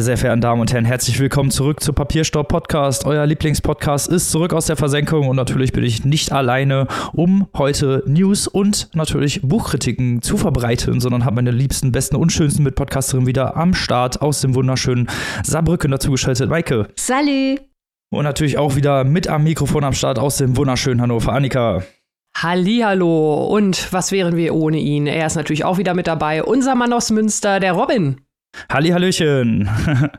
[0.00, 3.04] Meine sehr verehrten Damen und Herren, herzlich willkommen zurück zu Papierstaub Podcast.
[3.04, 8.02] Euer Lieblingspodcast ist zurück aus der Versenkung und natürlich bin ich nicht alleine, um heute
[8.06, 13.58] News und natürlich Buchkritiken zu verbreiten, sondern habe meine liebsten, besten und schönsten Mitpodcasterinnen wieder
[13.58, 15.06] am Start aus dem wunderschönen
[15.42, 16.48] Saarbrücken dazugeschaltet.
[16.48, 16.88] Maike.
[16.96, 17.60] Salut.
[18.10, 21.34] Und natürlich auch wieder mit am Mikrofon am Start aus dem wunderschönen Hannover.
[21.34, 21.82] Annika.
[22.38, 23.48] Hallihallo.
[23.48, 25.06] Und was wären wir ohne ihn?
[25.06, 26.42] Er ist natürlich auch wieder mit dabei.
[26.42, 28.22] Unser Mann aus Münster, der Robin.
[28.70, 29.68] Hallihallöchen.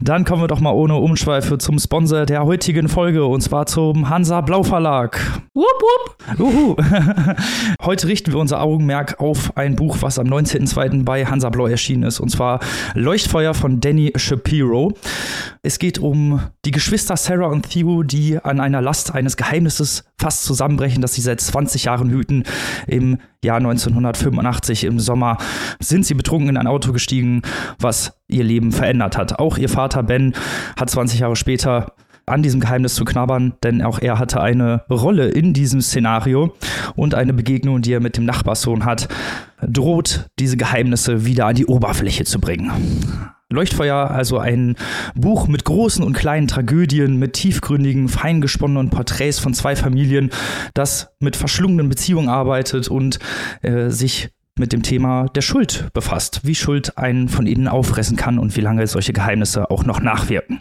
[0.00, 4.08] Dann kommen wir doch mal ohne Umschweife zum Sponsor der heutigen Folge und zwar zum
[4.08, 5.20] Hansa Blau Verlag.
[5.54, 6.40] Wupp, wupp.
[6.40, 6.76] Uhu.
[7.82, 11.04] Heute richten wir unser Augenmerk auf ein Buch, was am 19.02.
[11.04, 12.60] bei Hansa Blau erschienen ist und zwar
[12.94, 14.94] Leuchtfeuer von Danny Shapiro.
[15.62, 20.44] Es geht um die Geschwister Sarah und Theo, die an einer Last eines Geheimnisses fast
[20.44, 22.44] zusammenbrechen, das sie seit 20 Jahren hüten.
[22.86, 25.38] Im Jahr 1985 im Sommer
[25.78, 27.42] sind sie betrunken in ein Auto gestiegen,
[27.78, 29.38] was ihr Leben verändert hat.
[29.38, 30.34] Auch ihr Vater Ben
[30.78, 31.94] hat 20 Jahre später
[32.26, 36.54] an diesem Geheimnis zu knabbern, denn auch er hatte eine Rolle in diesem Szenario
[36.96, 39.08] und eine Begegnung, die er mit dem Nachbarssohn hat,
[39.60, 42.70] droht diese Geheimnisse wieder an die Oberfläche zu bringen.
[43.50, 44.74] Leuchtfeuer, also ein
[45.14, 50.30] Buch mit großen und kleinen Tragödien, mit tiefgründigen, feingesponnenen Porträts von zwei Familien,
[50.72, 53.18] das mit verschlungenen Beziehungen arbeitet und
[53.62, 58.38] äh, sich mit dem Thema der Schuld befasst, wie Schuld einen von innen auffressen kann
[58.38, 60.60] und wie lange solche Geheimnisse auch noch nachwirken.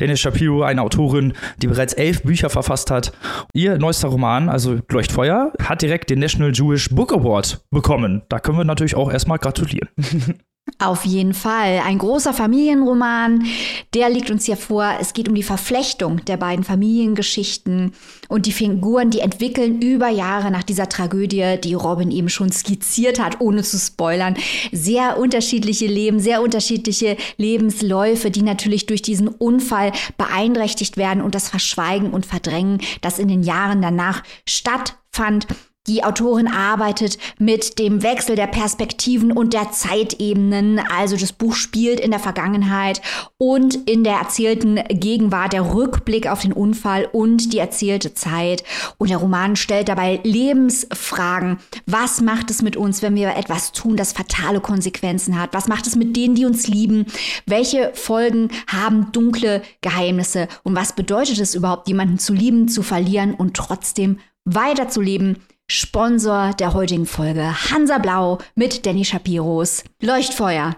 [0.00, 3.12] Dennis Shapiro, eine Autorin, die bereits elf Bücher verfasst hat.
[3.54, 8.22] Ihr neuester Roman, also Leuchtfeuer, hat direkt den National Jewish Book Award bekommen.
[8.28, 9.88] Da können wir natürlich auch erstmal gratulieren.
[10.78, 11.80] Auf jeden Fall.
[11.84, 13.46] Ein großer Familienroman,
[13.94, 14.96] der liegt uns hier vor.
[15.00, 17.92] Es geht um die Verflechtung der beiden Familiengeschichten
[18.28, 23.18] und die Figuren, die entwickeln über Jahre nach dieser Tragödie, die Robin eben schon skizziert
[23.18, 24.36] hat, ohne zu spoilern.
[24.70, 31.48] Sehr unterschiedliche Leben, sehr unterschiedliche Lebensläufe, die natürlich durch diesen Unfall beeinträchtigt werden und das
[31.48, 35.46] Verschweigen und Verdrängen, das in den Jahren danach stattfand.
[35.88, 40.80] Die Autorin arbeitet mit dem Wechsel der Perspektiven und der Zeitebenen.
[40.80, 43.00] Also das Buch spielt in der Vergangenheit
[43.38, 48.64] und in der erzählten Gegenwart der Rückblick auf den Unfall und die erzählte Zeit.
[48.98, 51.58] Und der Roman stellt dabei Lebensfragen.
[51.86, 55.54] Was macht es mit uns, wenn wir etwas tun, das fatale Konsequenzen hat?
[55.54, 57.06] Was macht es mit denen, die uns lieben?
[57.46, 60.48] Welche Folgen haben dunkle Geheimnisse?
[60.64, 65.36] Und was bedeutet es überhaupt, jemanden zu lieben, zu verlieren und trotzdem weiterzuleben?
[65.68, 70.76] Sponsor der heutigen Folge Hansa Blau mit Danny Shapiros Leuchtfeuer.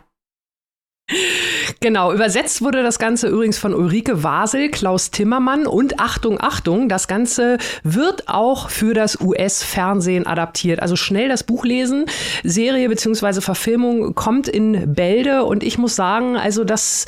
[1.81, 7.09] Genau, übersetzt wurde das Ganze übrigens von Ulrike Wasel, Klaus Timmermann und Achtung, Achtung, das
[7.09, 10.81] Ganze wird auch für das US-Fernsehen adaptiert.
[10.81, 12.07] Also schnell das Buch lesen.
[12.43, 13.41] Serie bzw.
[13.41, 17.07] Verfilmung kommt in Bälde und ich muss sagen, also das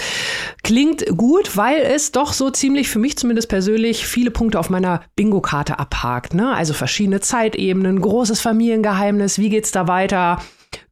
[0.62, 5.02] klingt gut, weil es doch so ziemlich für mich zumindest persönlich viele Punkte auf meiner
[5.16, 6.32] Bingo-Karte abhakt.
[6.32, 6.54] Ne?
[6.54, 10.40] Also verschiedene Zeitebenen, großes Familiengeheimnis, wie geht's da weiter?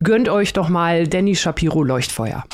[0.02, 2.44] Gönnt euch doch mal Danny Shapiro Leuchtfeuer.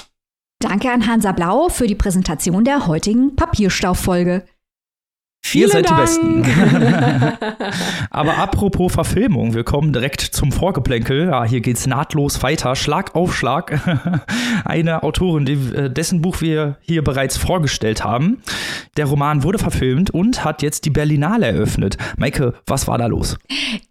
[0.65, 4.47] Danke an Hansa Blau für die Präsentation der heutigen Papierstaufolge.
[5.53, 5.97] Ihr seid Dank.
[5.97, 6.45] die Besten.
[8.11, 11.29] Aber apropos Verfilmung, wir kommen direkt zum Vorgeplänkel.
[11.29, 13.81] Ja, hier geht's nahtlos weiter, Schlag auf Schlag.
[14.65, 18.43] Eine Autorin, die, äh, dessen Buch wir hier bereits vorgestellt haben.
[18.97, 21.99] Der Roman wurde verfilmt und hat jetzt die Berlinale eröffnet.
[22.17, 23.37] Maike, was war da los?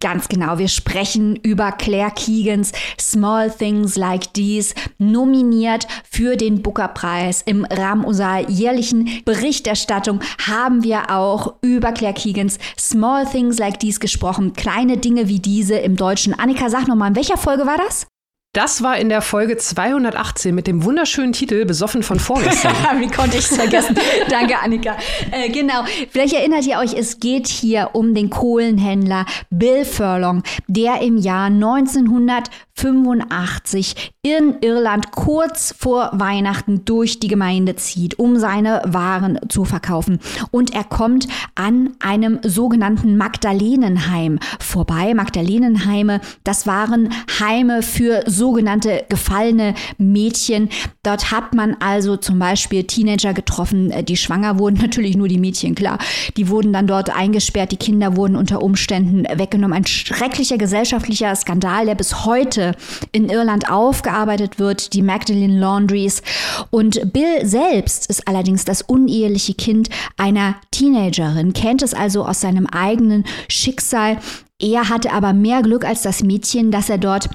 [0.00, 7.42] Ganz genau, wir sprechen über Claire Keegans Small Things Like These, nominiert für den Booker-Preis.
[7.42, 14.00] Im Rahmen unserer jährlichen Berichterstattung haben wir auch über Claire Keegans Small Things Like These
[14.00, 14.52] gesprochen.
[14.52, 16.38] Kleine Dinge wie diese im Deutschen.
[16.38, 18.06] Annika, sag nochmal, in welcher Folge war das?
[18.54, 22.72] Das war in der Folge 218 mit dem wunderschönen Titel Besoffen von vorgestern.
[23.00, 23.98] Wie konnte ich es vergessen?
[24.30, 24.96] Danke, Annika.
[25.32, 25.84] Äh, genau.
[26.10, 31.50] Vielleicht erinnert ihr euch, es geht hier um den Kohlenhändler Bill Furlong, der im Jahr
[32.76, 40.18] 1985 in Irland kurz vor Weihnachten durch die Gemeinde zieht, um seine Waren zu verkaufen.
[40.50, 45.14] Und er kommt an einem sogenannten Magdalenenheim vorbei.
[45.14, 50.68] Magdalenenheime, das waren Heime für sogenannte gefallene Mädchen.
[51.02, 54.78] Dort hat man also zum Beispiel Teenager getroffen, die schwanger wurden.
[54.82, 55.98] Natürlich nur die Mädchen, klar.
[56.36, 57.72] Die wurden dann dort eingesperrt.
[57.72, 59.76] Die Kinder wurden unter Umständen weggenommen.
[59.76, 62.63] Ein schrecklicher gesellschaftlicher Skandal, der bis heute
[63.12, 64.92] in Irland aufgearbeitet wird.
[64.94, 66.22] Die Magdalene Laundries.
[66.70, 72.66] Und Bill selbst ist allerdings das uneheliche Kind einer Teenagerin, kennt es also aus seinem
[72.66, 74.18] eigenen Schicksal.
[74.60, 77.28] Er hatte aber mehr Glück als das Mädchen, dass er dort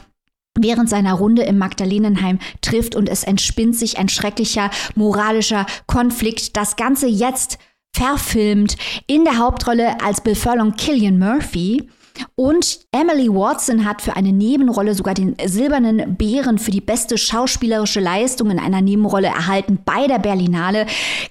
[0.58, 6.58] während seiner Runde im Magdalenenheim trifft und es entspinnt sich ein schrecklicher moralischer Konflikt.
[6.58, 7.58] Das Ganze jetzt
[7.96, 8.76] verfilmt
[9.08, 11.90] in der Hauptrolle als Bill Furlong Killian Murphy.
[12.36, 18.00] Und Emily Watson hat für eine Nebenrolle sogar den silbernen Bären für die beste schauspielerische
[18.00, 20.86] Leistung in einer Nebenrolle erhalten bei der Berlinale.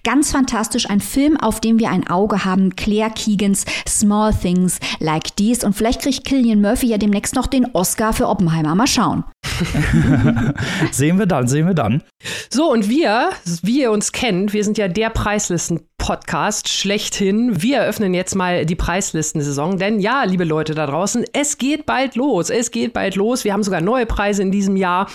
[0.05, 2.76] Ganz fantastisch, ein Film, auf dem wir ein Auge haben.
[2.76, 5.67] Claire Keegans Small Things Like These.
[5.67, 8.75] Und vielleicht kriegt Killian Murphy ja demnächst noch den Oscar für Oppenheimer.
[8.75, 9.25] Mal schauen.
[10.93, 12.02] sehen wir dann, sehen wir dann.
[12.50, 13.31] So, und wir,
[13.62, 17.61] wie ihr uns kennt, wir sind ja der Preislisten Podcast schlechthin.
[17.61, 22.17] Wir eröffnen jetzt mal die Preislistensaison, denn ja, liebe Leute da draußen, es geht bald
[22.17, 22.51] los.
[22.51, 23.45] Es geht bald los.
[23.45, 25.09] Wir haben sogar neue Preise in diesem Jahr.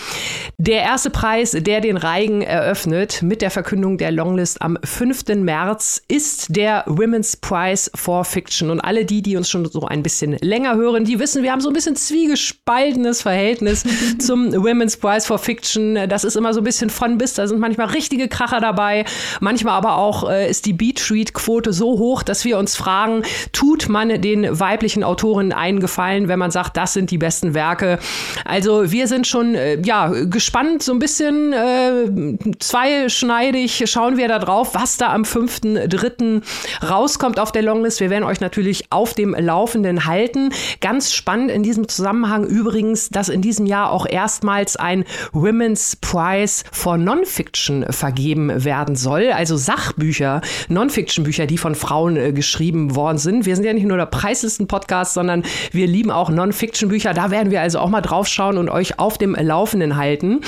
[0.58, 5.28] Der erste Preis, der den Reigen eröffnet mit der Verkündung der Longlist am 5.
[5.36, 8.70] März, ist der Women's Prize for Fiction.
[8.70, 11.60] Und alle die, die uns schon so ein bisschen länger hören, die wissen, wir haben
[11.60, 13.84] so ein bisschen zwiegespaltenes Verhältnis
[14.18, 16.08] zum Women's Prize for Fiction.
[16.08, 17.34] Das ist immer so ein bisschen von bis.
[17.34, 19.04] Da sind manchmal richtige Kracher dabei.
[19.40, 23.22] Manchmal aber auch äh, ist die Beat-Quote so hoch, dass wir uns fragen,
[23.52, 27.98] tut man den weiblichen Autorinnen einen Gefallen, wenn man sagt, das sind die besten Werke?
[28.44, 34.38] Also wir sind schon äh, ja gespannt, so ein bisschen äh, zweischneidig schauen wir da
[34.38, 36.42] drauf, was da am 5.3.
[36.88, 38.00] rauskommt auf der Longlist.
[38.00, 40.50] Wir werden euch natürlich auf dem Laufenden halten.
[40.80, 46.64] Ganz spannend in diesem Zusammenhang übrigens, dass in diesem Jahr auch erstmals ein Women's Prize
[46.72, 49.30] for Nonfiction vergeben werden soll.
[49.32, 53.46] Also Sachbücher, Non-Fiction-Bücher, die von Frauen äh, geschrieben worden sind.
[53.46, 55.33] Wir sind ja nicht nur der Preislisten-Podcast, sondern
[55.72, 57.14] wir lieben auch Non-Fiction-Bücher.
[57.14, 60.40] Da werden wir also auch mal drauf schauen und euch auf dem Laufenden halten.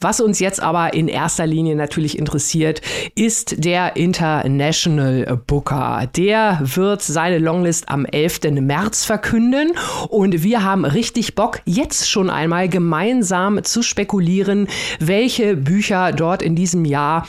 [0.00, 2.80] Was uns jetzt aber in erster Linie natürlich interessiert,
[3.14, 6.08] ist der International Booker.
[6.16, 8.40] Der wird seine Longlist am 11.
[8.60, 9.72] März verkünden
[10.08, 14.68] und wir haben richtig Bock, jetzt schon einmal gemeinsam zu spekulieren,
[14.98, 17.26] welche Bücher dort in diesem Jahr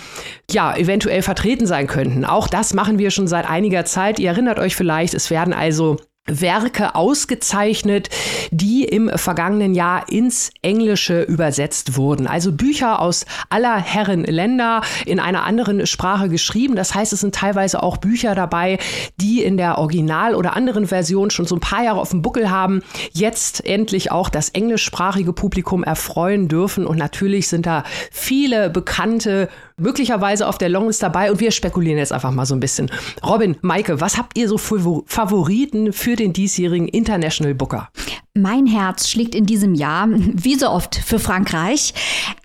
[0.51, 2.25] ja eventuell vertreten sein könnten.
[2.25, 4.19] Auch das machen wir schon seit einiger Zeit.
[4.19, 8.09] Ihr erinnert euch vielleicht, es werden also Werke ausgezeichnet,
[8.49, 12.27] die im vergangenen Jahr ins Englische übersetzt wurden.
[12.27, 16.77] Also Bücher aus aller Herren Länder in einer anderen Sprache geschrieben.
[16.77, 18.77] Das heißt, es sind teilweise auch Bücher dabei,
[19.17, 22.49] die in der Original- oder anderen Version schon so ein paar Jahre auf dem Buckel
[22.49, 26.87] haben, jetzt endlich auch das englischsprachige Publikum erfreuen dürfen.
[26.87, 32.11] Und natürlich sind da viele bekannte möglicherweise auf der Longlist dabei und wir spekulieren jetzt
[32.11, 32.91] einfach mal so ein bisschen.
[33.25, 37.89] Robin, Maike, was habt ihr so für Favoriten für den diesjährigen International Booker?
[38.35, 41.93] Mein Herz schlägt in diesem Jahr, wie so oft, für Frankreich.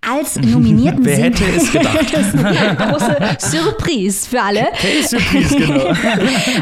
[0.07, 2.07] Als Nominierten Wer hätte es gedacht?
[2.13, 4.69] das ist eine große Surprise für alle.
[4.79, 5.93] Hey, Surprise, genau.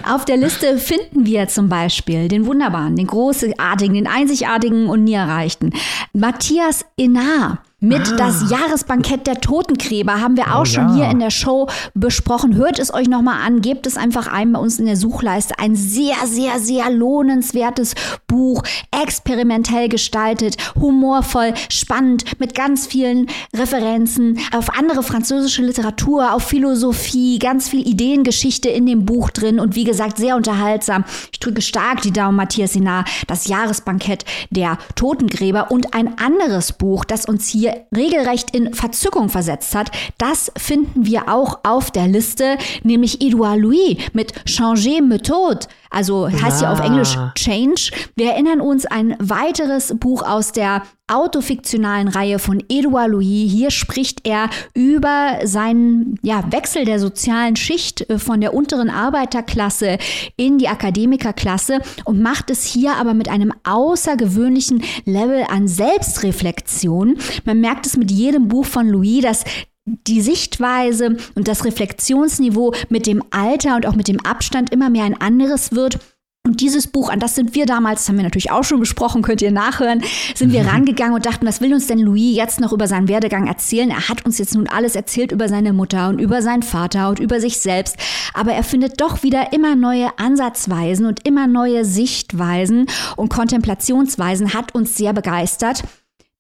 [0.09, 5.15] Auf der Liste finden wir zum Beispiel den wunderbaren, den großartigen, den einzigartigen und nie
[5.15, 5.71] erreichten
[6.13, 8.17] Matthias Enar mit Ah.
[8.17, 10.94] das Jahresbankett der Totengräber haben wir auch Oh schon ja.
[10.94, 12.55] hier in der Show besprochen.
[12.55, 15.58] Hört es euch nochmal an, gebt es einfach ein bei uns in der Suchleiste.
[15.58, 17.94] Ein sehr, sehr, sehr lohnenswertes
[18.26, 18.62] Buch,
[18.99, 27.69] experimentell gestaltet, humorvoll, spannend, mit ganz vielen Referenzen auf andere französische Literatur, auf Philosophie, ganz
[27.69, 31.05] viel Ideengeschichte in dem Buch drin und wie gesagt, sehr unterhaltsam.
[31.31, 37.05] Ich drücke stark die Daumen, Matthias Sinar, das Jahresbankett der Totengräber und ein anderes Buch,
[37.05, 42.56] das uns hier regelrecht in Verzückung versetzt hat, das finden wir auch auf der Liste,
[42.82, 45.67] nämlich Edouard Louis mit Changer Methode.
[45.91, 46.85] Also heißt ja auf Ja.
[46.87, 47.91] Englisch Change.
[48.17, 53.51] Wir erinnern uns ein weiteres Buch aus der autofiktionalen Reihe von Edouard Louis.
[53.51, 59.98] Hier spricht er über seinen ja, Wechsel der sozialen Schicht äh, von der unteren Arbeiterklasse
[60.36, 67.19] in die Akademikerklasse und macht es hier aber mit einem außergewöhnlichen Level an Selbstreflexion.
[67.44, 69.44] Man merkt es mit jedem Buch von Louis, dass
[69.86, 75.05] die Sichtweise und das Reflexionsniveau mit dem Alter und auch mit dem Abstand immer mehr
[75.05, 76.01] ein anderes wird.
[76.46, 79.22] Und dieses Buch, an das sind wir damals, das haben wir natürlich auch schon besprochen,
[79.22, 82.72] könnt ihr nachhören, sind wir rangegangen und dachten, was will uns denn Louis jetzt noch
[82.72, 83.91] über seinen Werdegang erzählen?
[83.91, 87.19] Er hat uns jetzt nun alles erzählt über seine Mutter und über seinen Vater und
[87.19, 87.96] über sich selbst.
[88.32, 92.86] Aber er findet doch wieder immer neue Ansatzweisen und immer neue Sichtweisen
[93.17, 95.82] und Kontemplationsweisen, hat uns sehr begeistert.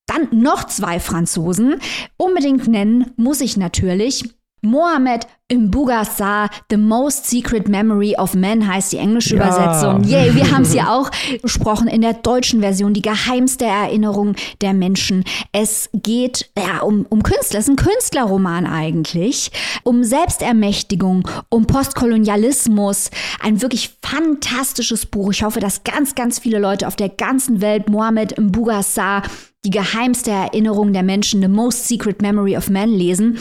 [0.06, 1.80] Dann noch zwei Franzosen.
[2.16, 4.22] Unbedingt nennen muss ich natürlich
[4.62, 9.44] Mohamed Im Bugasar, The Most Secret Memory of Man heißt die englische ja.
[9.44, 10.02] Übersetzung.
[10.10, 11.08] Yay, wir haben es ja auch
[11.40, 15.22] besprochen in der deutschen Version, die geheimste Erinnerung der Menschen.
[15.52, 19.52] Es geht ja um, um Künstler, es ist ein Künstlerroman eigentlich,
[19.84, 23.10] um Selbstermächtigung, um Postkolonialismus.
[23.40, 25.30] Ein wirklich fantastisches Buch.
[25.30, 29.22] Ich hoffe, dass ganz, ganz viele Leute auf der ganzen Welt Mohammed Mbugassar
[29.66, 33.38] die geheimste Erinnerung der Menschen, The Most Secret Memory of Man lesen.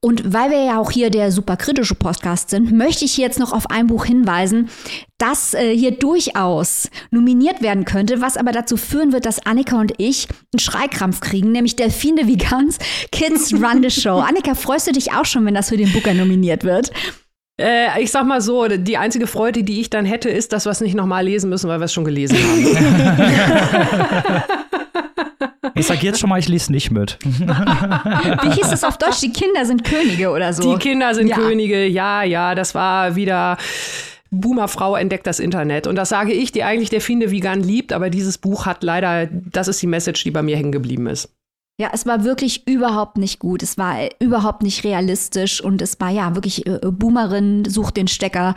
[0.00, 3.52] Und weil wir ja auch hier der super kritische Podcast sind, möchte ich jetzt noch
[3.52, 4.68] auf ein Buch hinweisen,
[5.16, 9.92] das äh, hier durchaus nominiert werden könnte, was aber dazu führen wird, dass Annika und
[9.98, 12.78] ich einen Schreikrampf kriegen, nämlich Delfine wie ganz
[13.12, 14.18] Kids Run the Show.
[14.18, 16.90] Annika, freust du dich auch schon, wenn das für den Booker nominiert wird?
[17.60, 20.72] Äh, ich sag mal so, die einzige Freude, die ich dann hätte, ist, dass wir
[20.72, 22.66] es nicht nochmal lesen müssen, weil wir es schon gelesen haben.
[25.76, 27.18] Ich sag jetzt schon mal, ich lese nicht mit.
[27.24, 29.20] Wie hieß es auf Deutsch?
[29.20, 30.74] Die Kinder sind Könige oder so.
[30.74, 31.36] Die Kinder sind ja.
[31.36, 33.58] Könige, ja, ja, das war wieder.
[34.30, 35.86] Boomerfrau entdeckt das Internet.
[35.86, 39.26] Und das sage ich, die eigentlich der Finde Vegan liebt, aber dieses Buch hat leider,
[39.30, 41.30] das ist die Message, die bei mir hängen geblieben ist.
[41.78, 43.62] Ja, es war wirklich überhaupt nicht gut.
[43.62, 48.54] Es war überhaupt nicht realistisch und es war ja wirklich äh, Boomerin sucht den Stecker.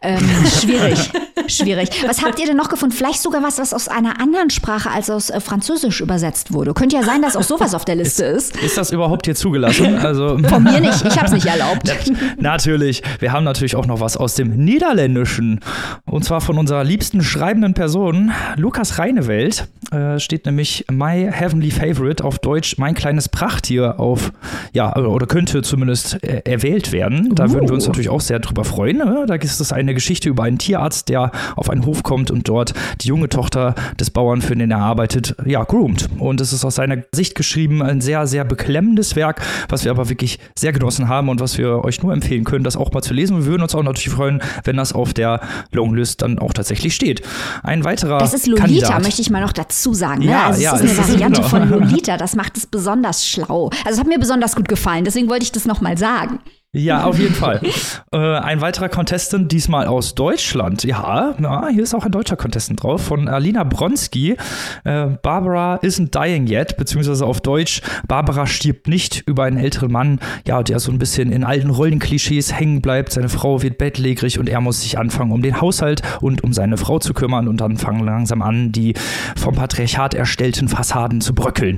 [0.00, 0.20] Ähm,
[0.60, 1.10] schwierig,
[1.48, 1.88] schwierig.
[2.06, 2.94] Was habt ihr denn noch gefunden?
[2.94, 6.72] Vielleicht sogar was, was aus einer anderen Sprache als aus äh, Französisch übersetzt wurde.
[6.72, 8.54] Könnte ja sein, dass auch sowas auf der Liste ist.
[8.54, 9.98] Ist, ist das überhaupt hier zugelassen?
[10.12, 11.04] Also von mir nicht.
[11.04, 11.90] Ich habe es nicht erlaubt.
[12.38, 13.02] natürlich.
[13.18, 15.60] Wir haben natürlich auch noch was aus dem Niederländischen
[16.04, 19.68] und zwar von unserer liebsten schreibenden Person Lukas Reinewelt.
[19.90, 24.30] Äh, steht nämlich My Heavenly Favorite auf Deutsch Deutsch mein kleines Prachttier auf,
[24.74, 27.34] ja, oder könnte zumindest äh, erwählt werden.
[27.34, 27.52] Da uh.
[27.52, 27.88] würden wir uns uh.
[27.88, 28.98] natürlich auch sehr drüber freuen.
[28.98, 29.24] Ne?
[29.26, 32.74] Da ist es eine Geschichte über einen Tierarzt, der auf einen Hof kommt und dort
[33.00, 36.10] die junge Tochter des Bauern, für den er arbeitet, ja, groomt.
[36.18, 39.40] Und es ist aus seiner Sicht geschrieben ein sehr, sehr beklemmendes Werk,
[39.70, 42.76] was wir aber wirklich sehr genossen haben und was wir euch nur empfehlen können, das
[42.76, 43.38] auch mal zu lesen.
[43.38, 45.40] Wir würden uns auch natürlich freuen, wenn das auf der
[45.70, 47.22] Longlist dann auch tatsächlich steht.
[47.62, 48.18] Ein weiterer.
[48.18, 49.02] Das ist Lolita, Kandidat.
[49.02, 50.26] möchte ich mal noch dazu sagen.
[50.26, 50.32] Ne?
[50.32, 51.48] Ja, also es ja, ist eine Variante genau.
[51.48, 52.18] von Lolita.
[52.18, 53.70] Das macht es besonders schlau.
[53.84, 56.40] Also es hat mir besonders gut gefallen, deswegen wollte ich das nochmal sagen.
[56.74, 57.60] Ja, auf jeden Fall.
[58.12, 60.84] äh, ein weiterer Contestant, diesmal aus Deutschland.
[60.84, 64.36] Ja, ja, hier ist auch ein deutscher Contestant drauf, von Alina Bronski.
[64.84, 70.18] Äh, Barbara isn't dying yet, beziehungsweise auf Deutsch, Barbara stirbt nicht über einen älteren Mann,
[70.46, 73.12] ja, der so ein bisschen in alten Rollenklischees hängen bleibt.
[73.12, 76.78] Seine Frau wird bettlägerig und er muss sich anfangen, um den Haushalt und um seine
[76.78, 77.48] Frau zu kümmern.
[77.48, 78.94] Und dann fangen langsam an, die
[79.36, 81.76] vom Patriarchat erstellten Fassaden zu bröckeln.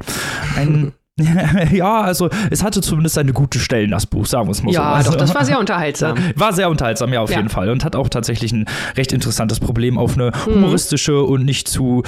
[0.57, 0.93] Ein
[1.71, 4.81] ja, also es hatte zumindest eine gute Stellen, das Buch, sagen wir es mal ja,
[4.81, 4.83] so.
[4.83, 6.17] Ja, also, doch, das war sehr unterhaltsam.
[6.35, 7.37] War sehr unterhaltsam, ja, auf ja.
[7.37, 7.71] jeden Fall.
[7.71, 8.67] Und hat auch tatsächlich ein
[8.97, 10.55] recht interessantes Problem auf eine mhm.
[10.55, 11.25] humoristische mhm.
[11.25, 12.03] und nicht zu,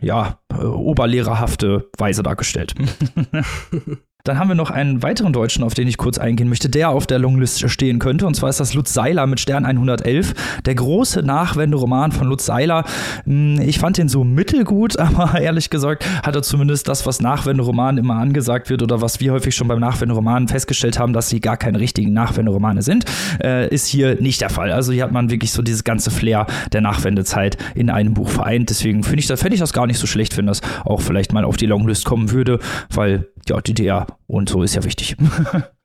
[0.00, 2.74] ja, oberlehrerhafte Weise dargestellt.
[4.26, 7.06] Dann haben wir noch einen weiteren Deutschen, auf den ich kurz eingehen möchte, der auf
[7.06, 8.26] der Longlist stehen könnte.
[8.26, 10.34] Und zwar ist das Lutz Seiler mit Stern 111.
[10.64, 12.84] Der große Nachwenderoman von Lutz Seiler.
[13.24, 17.98] Hm, ich fand den so mittelgut, aber ehrlich gesagt hat er zumindest das, was Nachwenderoman
[17.98, 21.56] immer angesagt wird oder was wir häufig schon beim Nachwenderoman festgestellt haben, dass sie gar
[21.56, 23.04] keine richtigen Nachwenderomane sind,
[23.40, 24.72] äh, ist hier nicht der Fall.
[24.72, 28.70] Also hier hat man wirklich so dieses ganze Flair der Nachwendezeit in einem Buch vereint.
[28.70, 31.44] Deswegen finde ich, fänd ich das gar nicht so schlecht, wenn das auch vielleicht mal
[31.44, 32.58] auf die Longlist kommen würde,
[32.90, 35.16] weil ja, DDR und so ist ja wichtig.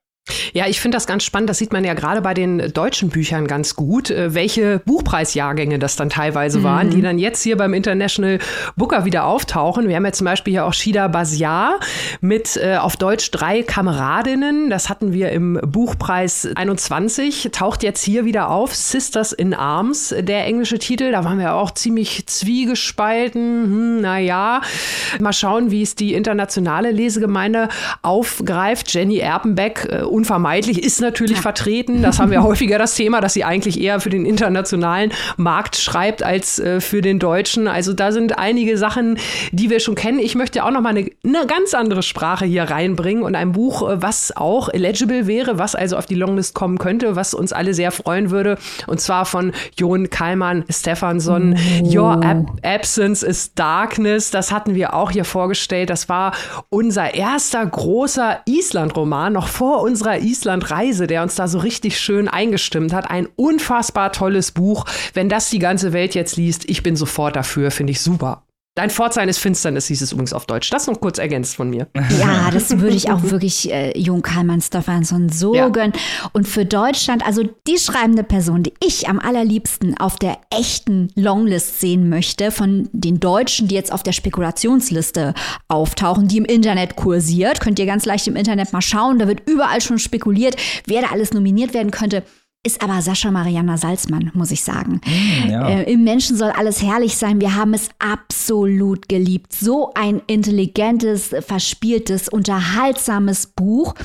[0.53, 1.49] Ja, ich finde das ganz spannend.
[1.49, 5.95] Das sieht man ja gerade bei den deutschen Büchern ganz gut, äh, welche Buchpreisjahrgänge das
[5.95, 6.63] dann teilweise mhm.
[6.63, 8.39] waren, die dann jetzt hier beim International
[8.75, 9.87] Booker wieder auftauchen.
[9.87, 11.79] Wir haben ja zum Beispiel hier auch Shida Basiar
[12.19, 14.69] mit äh, auf Deutsch drei Kameradinnen.
[14.69, 17.49] Das hatten wir im Buchpreis 21.
[17.51, 18.75] Taucht jetzt hier wieder auf.
[18.75, 21.11] Sisters in Arms, der englische Titel.
[21.11, 23.63] Da waren wir auch ziemlich zwiegespalten.
[23.63, 24.61] Hm, naja,
[25.19, 27.69] mal schauen, wie es die internationale Lesegemeinde
[28.01, 28.93] aufgreift.
[28.93, 31.41] Jenny Erpenbeck äh, unvermeidlich, ist natürlich ja.
[31.41, 32.01] vertreten.
[32.01, 36.24] Das haben wir häufiger das Thema, dass sie eigentlich eher für den internationalen Markt schreibt
[36.24, 37.68] als äh, für den deutschen.
[37.68, 39.18] Also da sind einige Sachen,
[39.51, 40.20] die wir schon kennen.
[40.20, 43.89] Ich möchte auch noch mal eine, eine ganz andere Sprache hier reinbringen und ein Buch,
[43.89, 47.74] äh, was auch eligible wäre, was also auf die Longlist kommen könnte, was uns alle
[47.74, 48.58] sehr freuen würde.
[48.88, 51.56] Und zwar von Jon Kalman Stefansson.
[51.84, 51.86] Oh.
[51.86, 54.32] Your Ab Absence is Darkness.
[54.32, 55.89] Das hatten wir auch hier vorgestellt.
[55.89, 56.34] Das war
[56.70, 62.27] unser erster großer Island-Roman, noch vor uns unserer Island-Reise, der uns da so richtig schön
[62.27, 63.12] eingestimmt hat.
[63.12, 64.86] Ein unfassbar tolles Buch.
[65.13, 68.43] Wenn das die ganze Welt jetzt liest, ich bin sofort dafür, finde ich super.
[68.73, 70.69] Dein Fortsein ist Finsternis, hieß es übrigens auf Deutsch.
[70.69, 71.87] Das noch kurz ergänzt von mir.
[72.21, 75.69] Ja, das würde ich auch wirklich äh, Jung Karlmann Stefansson so ja.
[75.69, 75.93] gönnen.
[76.33, 81.79] Und für Deutschland, also die schreibende Person, die ich am allerliebsten auf der echten Longlist
[81.79, 85.33] sehen möchte, von den Deutschen, die jetzt auf der Spekulationsliste
[85.67, 89.49] auftauchen, die im Internet kursiert, könnt ihr ganz leicht im Internet mal schauen, da wird
[89.49, 92.23] überall schon spekuliert, wer da alles nominiert werden könnte
[92.63, 95.01] ist aber Sascha Mariana Salzmann, muss ich sagen.
[95.06, 95.70] Mm, ja.
[95.70, 97.41] äh, Im Menschen soll alles herrlich sein.
[97.41, 99.53] Wir haben es absolut geliebt.
[99.53, 103.96] So ein intelligentes, verspieltes, unterhaltsames Buch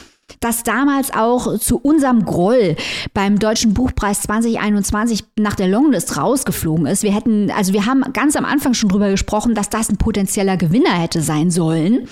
[0.41, 2.77] das damals auch zu unserem Groll
[3.15, 7.03] beim Deutschen Buchpreis 2021 nach der Longlist rausgeflogen ist.
[7.03, 10.57] Wir hätten, also wir haben ganz am Anfang schon drüber gesprochen, dass das ein potenzieller
[10.57, 12.09] Gewinner hätte sein sollen.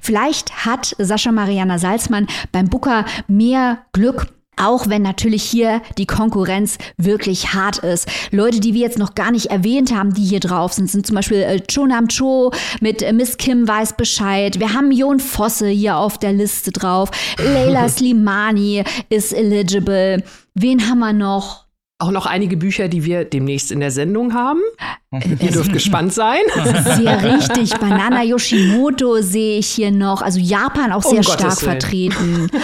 [0.00, 6.78] Vielleicht hat Sascha Mariana Salzmann beim Booker mehr Glück auch wenn natürlich hier die Konkurrenz
[6.96, 8.08] wirklich hart ist.
[8.30, 11.16] Leute, die wir jetzt noch gar nicht erwähnt haben, die hier drauf sind, sind zum
[11.16, 14.58] Beispiel äh, Chonam Cho mit äh, Miss Kim weiß Bescheid.
[14.58, 17.10] Wir haben Jon Fosse hier auf der Liste drauf.
[17.38, 20.22] Leila Slimani ist eligible.
[20.54, 21.65] Wen haben wir noch?
[21.98, 24.60] Auch noch einige Bücher, die wir demnächst in der Sendung haben.
[25.12, 26.40] Ihr dürft gespannt sein.
[26.96, 27.70] Sehr richtig.
[27.78, 30.20] Banana Yoshimoto sehe ich hier noch.
[30.20, 32.50] Also Japan auch sehr um stark vertreten.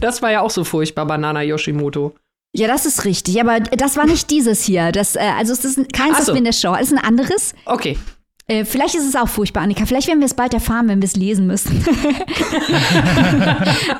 [0.00, 2.14] Das war ja auch so furchtbar, Banana Yoshimoto.
[2.54, 3.40] Ja, das ist richtig.
[3.40, 4.92] Aber das war nicht dieses hier.
[4.92, 6.24] Das, äh, also es ist keins, so.
[6.24, 6.74] das wir in der Show.
[6.74, 7.54] Es ist ein anderes.
[7.64, 7.96] Okay.
[8.46, 9.86] Äh, vielleicht ist es auch furchtbar, Annika.
[9.86, 11.82] Vielleicht werden wir es bald erfahren, wenn wir es lesen müssen.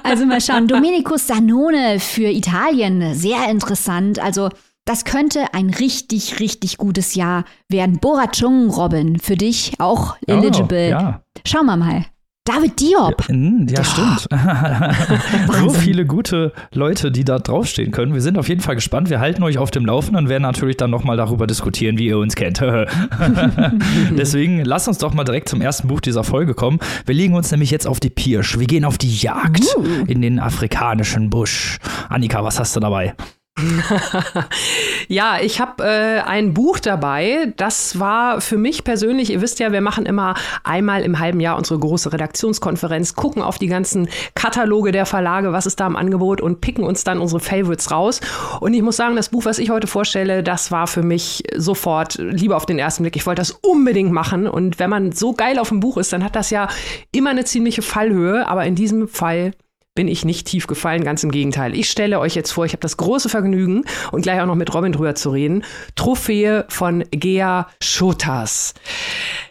[0.03, 0.69] also mal schauen.
[0.69, 3.15] Domenico Stanone für Italien.
[3.15, 4.19] Sehr interessant.
[4.19, 4.51] Also
[4.85, 8.01] das könnte ein richtig, richtig gutes Jahr werden.
[8.01, 10.89] Bora Chung, Robin, für dich auch oh, eligible.
[10.89, 11.23] Oh, ja.
[11.47, 12.05] Schauen wir mal.
[12.47, 13.25] David Diop.
[13.31, 13.35] Ja,
[13.69, 14.29] ja stimmt.
[15.61, 18.13] so viele gute Leute, die da draufstehen können.
[18.13, 19.09] Wir sind auf jeden Fall gespannt.
[19.09, 22.19] Wir halten euch auf dem Laufenden und werden natürlich dann nochmal darüber diskutieren, wie ihr
[22.19, 22.61] uns kennt.
[24.19, 26.81] Deswegen lasst uns doch mal direkt zum ersten Buch dieser Folge kommen.
[27.07, 28.59] Wir legen uns nämlich jetzt auf die Pirsch.
[28.59, 30.05] Wir gehen auf die Jagd uh.
[30.07, 31.79] in den afrikanischen Busch.
[32.11, 33.15] Annika, was hast du dabei?
[35.09, 37.53] ja, ich habe äh, ein Buch dabei.
[37.57, 40.35] Das war für mich persönlich, ihr wisst ja, wir machen immer
[40.65, 45.67] einmal im halben Jahr unsere große Redaktionskonferenz, gucken auf die ganzen Kataloge der Verlage, was
[45.67, 48.21] ist da im Angebot und picken uns dann unsere Favorites raus.
[48.61, 52.17] Und ich muss sagen, das Buch, was ich heute vorstelle, das war für mich sofort
[52.19, 53.15] Liebe auf den ersten Blick.
[53.15, 54.49] Ich wollte das unbedingt machen.
[54.49, 56.69] Und wenn man so geil auf dem Buch ist, dann hat das ja
[57.13, 58.49] immer eine ziemliche Fallhöhe.
[58.49, 59.53] Aber in diesem Fall
[59.95, 61.75] bin ich nicht tief gefallen, ganz im Gegenteil.
[61.75, 64.75] Ich stelle euch jetzt vor, ich habe das große Vergnügen und gleich auch noch mit
[64.75, 65.65] Robin drüber zu reden.
[65.95, 68.75] Trophäe von Gea Schotas.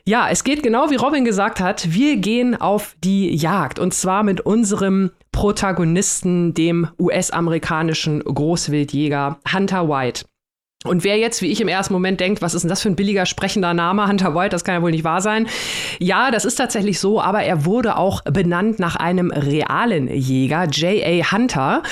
[0.06, 1.94] Ja, es geht genau wie Robin gesagt hat.
[1.94, 10.26] Wir gehen auf die Jagd und zwar mit unserem Protagonisten, dem US-amerikanischen Großwildjäger Hunter White.
[10.84, 12.96] Und wer jetzt, wie ich im ersten Moment denkt, was ist denn das für ein
[12.96, 15.48] billiger sprechender Name, Hunter White, das kann ja wohl nicht wahr sein.
[16.00, 21.32] Ja, das ist tatsächlich so, aber er wurde auch benannt nach einem realen Jäger, J.A.
[21.32, 21.84] Hunter,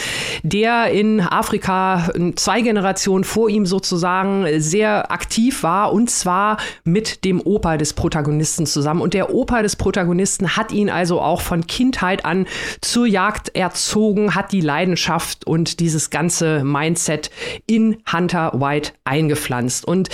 [0.44, 7.42] der in Afrika zwei Generationen vor ihm sozusagen sehr aktiv war und zwar mit dem
[7.42, 9.02] Opa des Protagonisten zusammen.
[9.02, 12.46] Und der Opa des Protagonisten hat ihn also auch von Kindheit an
[12.82, 17.30] zur Jagd erzogen, hat die Leidenschaft und dieses ganze Mindset
[17.68, 19.86] in Hunter White White eingepflanzt.
[19.86, 20.10] Und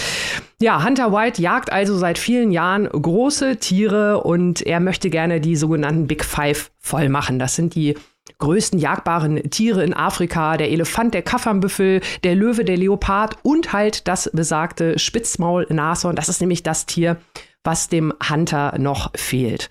[0.62, 5.56] ja, Hunter White jagt also seit vielen Jahren große Tiere und er möchte gerne die
[5.56, 7.40] sogenannten Big Five voll machen.
[7.40, 7.96] Das sind die
[8.40, 14.08] größten jagbaren Tiere in Afrika, der Elefant, der Kaffernbüffel, der Löwe, der Leopard und halt
[14.08, 16.16] das besagte Spitzmaul-Nashorn.
[16.16, 17.18] Das ist nämlich das Tier,
[17.64, 19.70] was dem Hunter noch fehlt.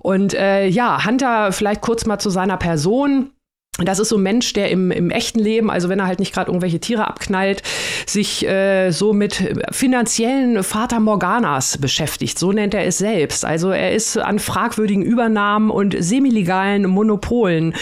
[0.00, 3.30] Und äh, ja, Hunter vielleicht kurz mal zu seiner Person.
[3.84, 6.34] Das ist so ein Mensch, der im, im echten Leben, also wenn er halt nicht
[6.34, 7.62] gerade irgendwelche Tiere abknallt,
[8.06, 12.40] sich äh, so mit finanziellen Vater Morganas beschäftigt.
[12.40, 13.44] So nennt er es selbst.
[13.44, 17.72] Also er ist an fragwürdigen Übernahmen und semilegalen Monopolen.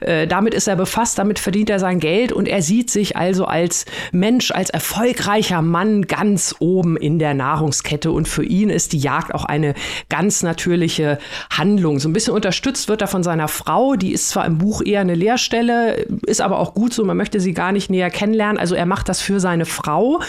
[0.00, 3.44] Äh, damit ist er befasst, damit verdient er sein Geld und er sieht sich also
[3.44, 8.10] als Mensch, als erfolgreicher Mann ganz oben in der Nahrungskette.
[8.10, 9.74] Und für ihn ist die Jagd auch eine
[10.08, 11.18] ganz natürliche
[11.50, 12.00] Handlung.
[12.00, 15.00] So ein bisschen unterstützt wird er von seiner Frau, die ist zwar im Buch eher
[15.00, 18.58] eine Lehrstelle, Stelle, ist aber auch gut so, man möchte sie gar nicht näher kennenlernen.
[18.58, 20.20] Also er macht das für seine Frau.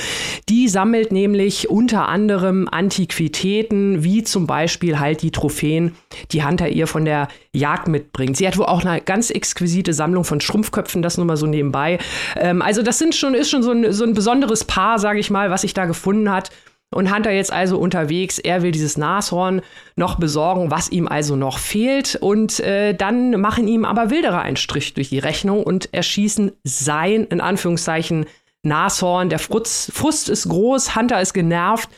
[0.49, 5.95] Die sammelt nämlich unter anderem Antiquitäten, wie zum Beispiel halt die Trophäen,
[6.31, 8.37] die Hunter ihr von der Jagd mitbringt.
[8.37, 11.97] Sie hat wohl auch eine ganz exquisite Sammlung von Schrumpfköpfen, das nur mal so nebenbei.
[12.35, 15.29] Ähm, also das sind schon, ist schon so ein, so ein besonderes Paar, sage ich
[15.29, 16.51] mal, was sich da gefunden hat.
[16.91, 19.61] Und Hunter jetzt also unterwegs, er will dieses Nashorn
[19.95, 22.15] noch besorgen, was ihm also noch fehlt.
[22.15, 27.25] Und äh, dann machen ihm aber Wilderer einen Strich durch die Rechnung und erschießen sein,
[27.25, 28.25] in Anführungszeichen,
[28.63, 29.29] Nashorn.
[29.29, 31.89] Der Frust, Frust ist groß, Hunter ist genervt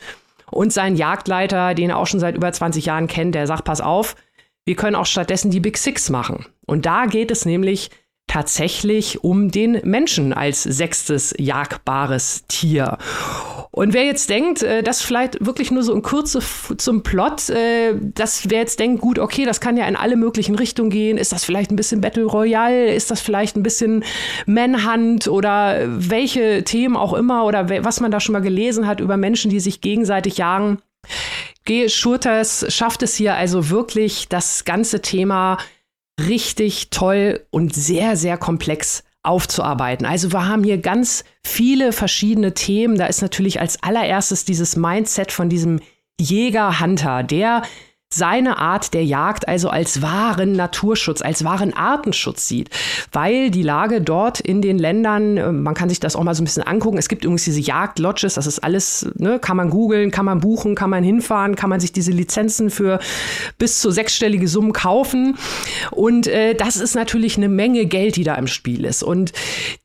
[0.50, 3.80] Und sein Jagdleiter, den er auch schon seit über 20 Jahren kennt, der sagt, pass
[3.80, 4.16] auf,
[4.64, 6.46] wir können auch stattdessen die Big Six machen.
[6.66, 7.90] Und da geht es nämlich
[8.28, 12.98] tatsächlich um den Menschen als sechstes jagbares Tier.
[13.70, 16.40] Und wer jetzt denkt, äh, das vielleicht wirklich nur so in Kürze
[16.76, 20.54] zum Plot, äh, dass wer jetzt denkt, gut, okay, das kann ja in alle möglichen
[20.54, 24.04] Richtungen gehen, ist das vielleicht ein bisschen Battle Royale, ist das vielleicht ein bisschen
[24.46, 29.16] Manhunt oder welche Themen auch immer oder was man da schon mal gelesen hat über
[29.16, 30.78] Menschen, die sich gegenseitig jagen.
[31.64, 31.88] G.
[31.88, 35.58] Schurters schafft es hier also wirklich, das ganze Thema
[36.18, 40.06] richtig toll und sehr, sehr komplex aufzuarbeiten.
[40.06, 42.96] Also wir haben hier ganz viele verschiedene Themen.
[42.96, 45.80] Da ist natürlich als allererstes dieses Mindset von diesem
[46.20, 47.62] Jäger-Hunter, der
[48.12, 52.70] seine Art der Jagd also als wahren Naturschutz, als wahren Artenschutz sieht,
[53.12, 56.42] weil die Lage dort in den Ländern, äh, man kann sich das auch mal so
[56.42, 60.10] ein bisschen angucken, es gibt übrigens diese Jagdlodges, das ist alles, ne, kann man googeln,
[60.10, 62.98] kann man buchen, kann man hinfahren, kann man sich diese Lizenzen für
[63.58, 65.36] bis zu sechsstellige Summen kaufen.
[65.90, 69.02] Und äh, das ist natürlich eine Menge Geld, die da im Spiel ist.
[69.02, 69.32] Und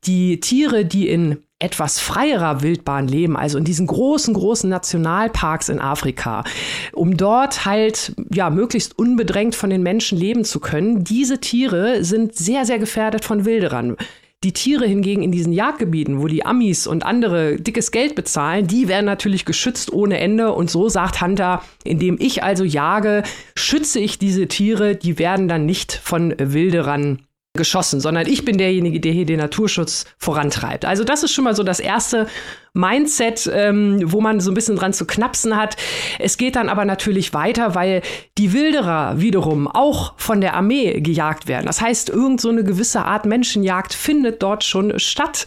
[0.06, 5.80] die Tiere, die in etwas freierer Wildbahn leben, also in diesen großen, großen Nationalparks in
[5.80, 6.44] Afrika,
[6.92, 11.04] um dort halt ja möglichst unbedrängt von den Menschen leben zu können.
[11.04, 13.96] Diese Tiere sind sehr, sehr gefährdet von Wilderern.
[14.44, 18.90] Die Tiere hingegen in diesen Jagdgebieten, wo die Amis und andere dickes Geld bezahlen, die
[18.90, 20.52] werden natürlich geschützt ohne Ende.
[20.52, 23.24] Und so sagt Hunter, indem ich also jage,
[23.56, 27.22] schütze ich diese Tiere, die werden dann nicht von Wilderern
[27.56, 30.86] geschossen, sondern ich bin derjenige, der hier den Naturschutz vorantreibt.
[30.86, 32.26] Also das ist schon mal so das erste
[32.74, 35.78] Mindset, ähm, wo man so ein bisschen dran zu knapsen hat.
[36.18, 38.02] Es geht dann aber natürlich weiter, weil
[38.40, 41.68] die Wilderer wiederum auch von der Armee gejagt werden.
[41.68, 45.46] Das heißt, irgend so eine gewisse Art Menschenjagd findet dort schon statt,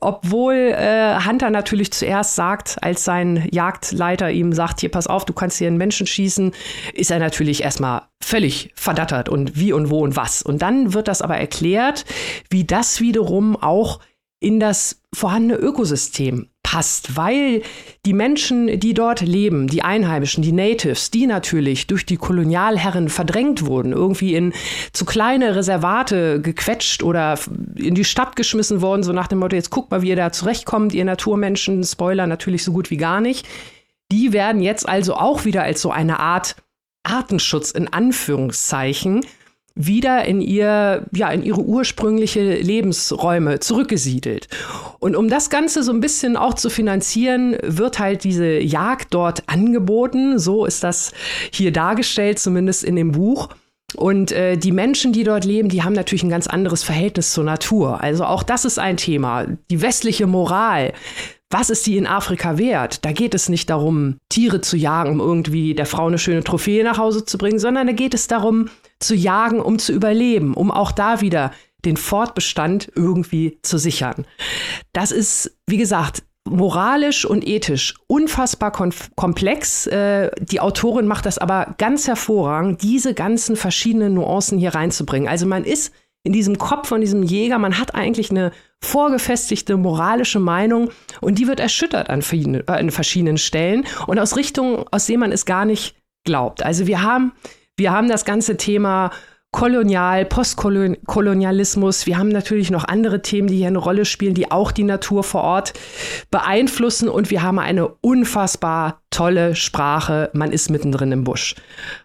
[0.00, 5.34] obwohl äh, Hunter natürlich zuerst sagt, als sein Jagdleiter ihm sagt, hier pass auf, du
[5.34, 6.52] kannst hier einen Menschen schießen,
[6.94, 10.42] ist er natürlich erstmal völlig verdattert und wie und wo und was.
[10.42, 12.04] Und dann wird das aber erklärt,
[12.50, 14.00] wie das wiederum auch
[14.40, 17.62] in das vorhandene Ökosystem passt, weil
[18.06, 23.66] die Menschen, die dort leben, die Einheimischen, die Natives, die natürlich durch die Kolonialherren verdrängt
[23.66, 24.52] wurden, irgendwie in
[24.92, 27.38] zu kleine Reservate gequetscht oder
[27.76, 30.32] in die Stadt geschmissen worden, so nach dem Motto, jetzt guckt mal, wie ihr da
[30.32, 33.46] zurechtkommt, ihr Naturmenschen, Spoiler natürlich so gut wie gar nicht.
[34.10, 36.56] Die werden jetzt also auch wieder als so eine Art
[37.02, 39.24] Artenschutz in Anführungszeichen
[39.74, 44.48] wieder in ihr, ja, in ihre ursprüngliche Lebensräume zurückgesiedelt.
[44.98, 49.48] Und um das Ganze so ein bisschen auch zu finanzieren, wird halt diese Jagd dort
[49.48, 50.38] angeboten.
[50.38, 51.12] So ist das
[51.50, 53.48] hier dargestellt, zumindest in dem Buch.
[53.94, 57.44] Und äh, die Menschen, die dort leben, die haben natürlich ein ganz anderes Verhältnis zur
[57.44, 58.02] Natur.
[58.02, 59.46] Also auch das ist ein Thema.
[59.70, 60.92] Die westliche Moral.
[61.52, 63.04] Was ist die in Afrika wert?
[63.04, 66.82] Da geht es nicht darum, Tiere zu jagen, um irgendwie der Frau eine schöne Trophäe
[66.82, 70.70] nach Hause zu bringen, sondern da geht es darum, zu jagen, um zu überleben, um
[70.70, 71.52] auch da wieder
[71.84, 74.24] den Fortbestand irgendwie zu sichern.
[74.94, 79.86] Das ist, wie gesagt, moralisch und ethisch unfassbar komplex.
[79.88, 85.28] Äh, die Autorin macht das aber ganz hervorragend, diese ganzen verschiedenen Nuancen hier reinzubringen.
[85.28, 85.92] Also man ist
[86.24, 91.48] in diesem Kopf von diesem Jäger, man hat eigentlich eine vorgefestigte moralische Meinung und die
[91.48, 95.64] wird erschüttert an, äh, an verschiedenen Stellen und aus Richtungen, aus denen man es gar
[95.64, 96.64] nicht glaubt.
[96.64, 97.32] Also wir haben
[97.78, 99.10] wir haben das ganze Thema
[99.50, 102.06] Kolonial, Postkolonialismus.
[102.06, 105.24] Wir haben natürlich noch andere Themen, die hier eine Rolle spielen, die auch die Natur
[105.24, 105.72] vor Ort
[106.30, 107.08] beeinflussen.
[107.08, 110.30] Und wir haben eine unfassbar tolle Sprache.
[110.32, 111.54] Man ist mittendrin im Busch.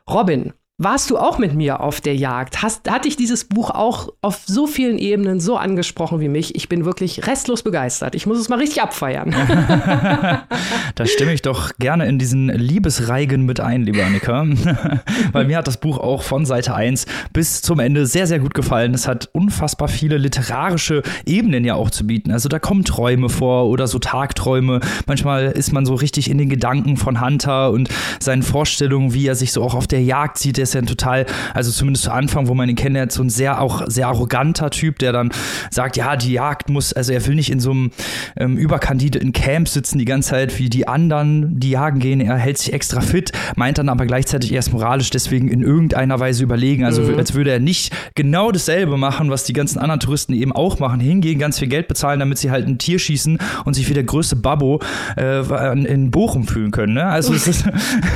[0.09, 2.61] Robin, warst du auch mit mir auf der Jagd?
[2.61, 6.55] Hast, hat dich dieses Buch auch auf so vielen Ebenen so angesprochen wie mich?
[6.55, 8.13] Ich bin wirklich restlos begeistert.
[8.13, 9.31] Ich muss es mal richtig abfeiern.
[10.95, 14.45] da stimme ich doch gerne in diesen Liebesreigen mit ein, liebe Annika.
[15.31, 18.53] Weil mir hat das Buch auch von Seite 1 bis zum Ende sehr, sehr gut
[18.53, 18.93] gefallen.
[18.93, 22.31] Es hat unfassbar viele literarische Ebenen ja auch zu bieten.
[22.31, 24.81] Also da kommen Träume vor oder so Tagträume.
[25.07, 29.33] Manchmal ist man so richtig in den Gedanken von Hunter und seinen Vorstellungen, wie er
[29.33, 32.47] sich so auch auf der Jagd sieht ist ja ein total, also zumindest zu Anfang,
[32.47, 35.31] wo man ihn kennenlernt, so ein sehr auch sehr arroganter Typ, der dann
[35.71, 37.91] sagt, ja, die Jagd muss, also er will nicht in so einem
[38.37, 42.21] ähm, überkandidierten Camp sitzen die ganze Zeit wie die anderen, die jagen gehen.
[42.21, 46.43] Er hält sich extra fit, meint dann aber gleichzeitig erst moralisch deswegen in irgendeiner Weise
[46.43, 46.83] überlegen.
[46.83, 47.17] Also mhm.
[47.17, 50.99] als würde er nicht genau dasselbe machen, was die ganzen anderen Touristen eben auch machen,
[50.99, 54.03] hingehen, ganz viel Geld bezahlen, damit sie halt ein Tier schießen und sich wie der
[54.03, 54.81] größte Babbo
[55.15, 55.41] äh,
[55.85, 56.93] in Bochum fühlen können.
[56.93, 57.05] Ne?
[57.05, 57.65] Also das ist,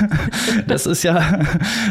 [0.67, 1.39] das ist ja,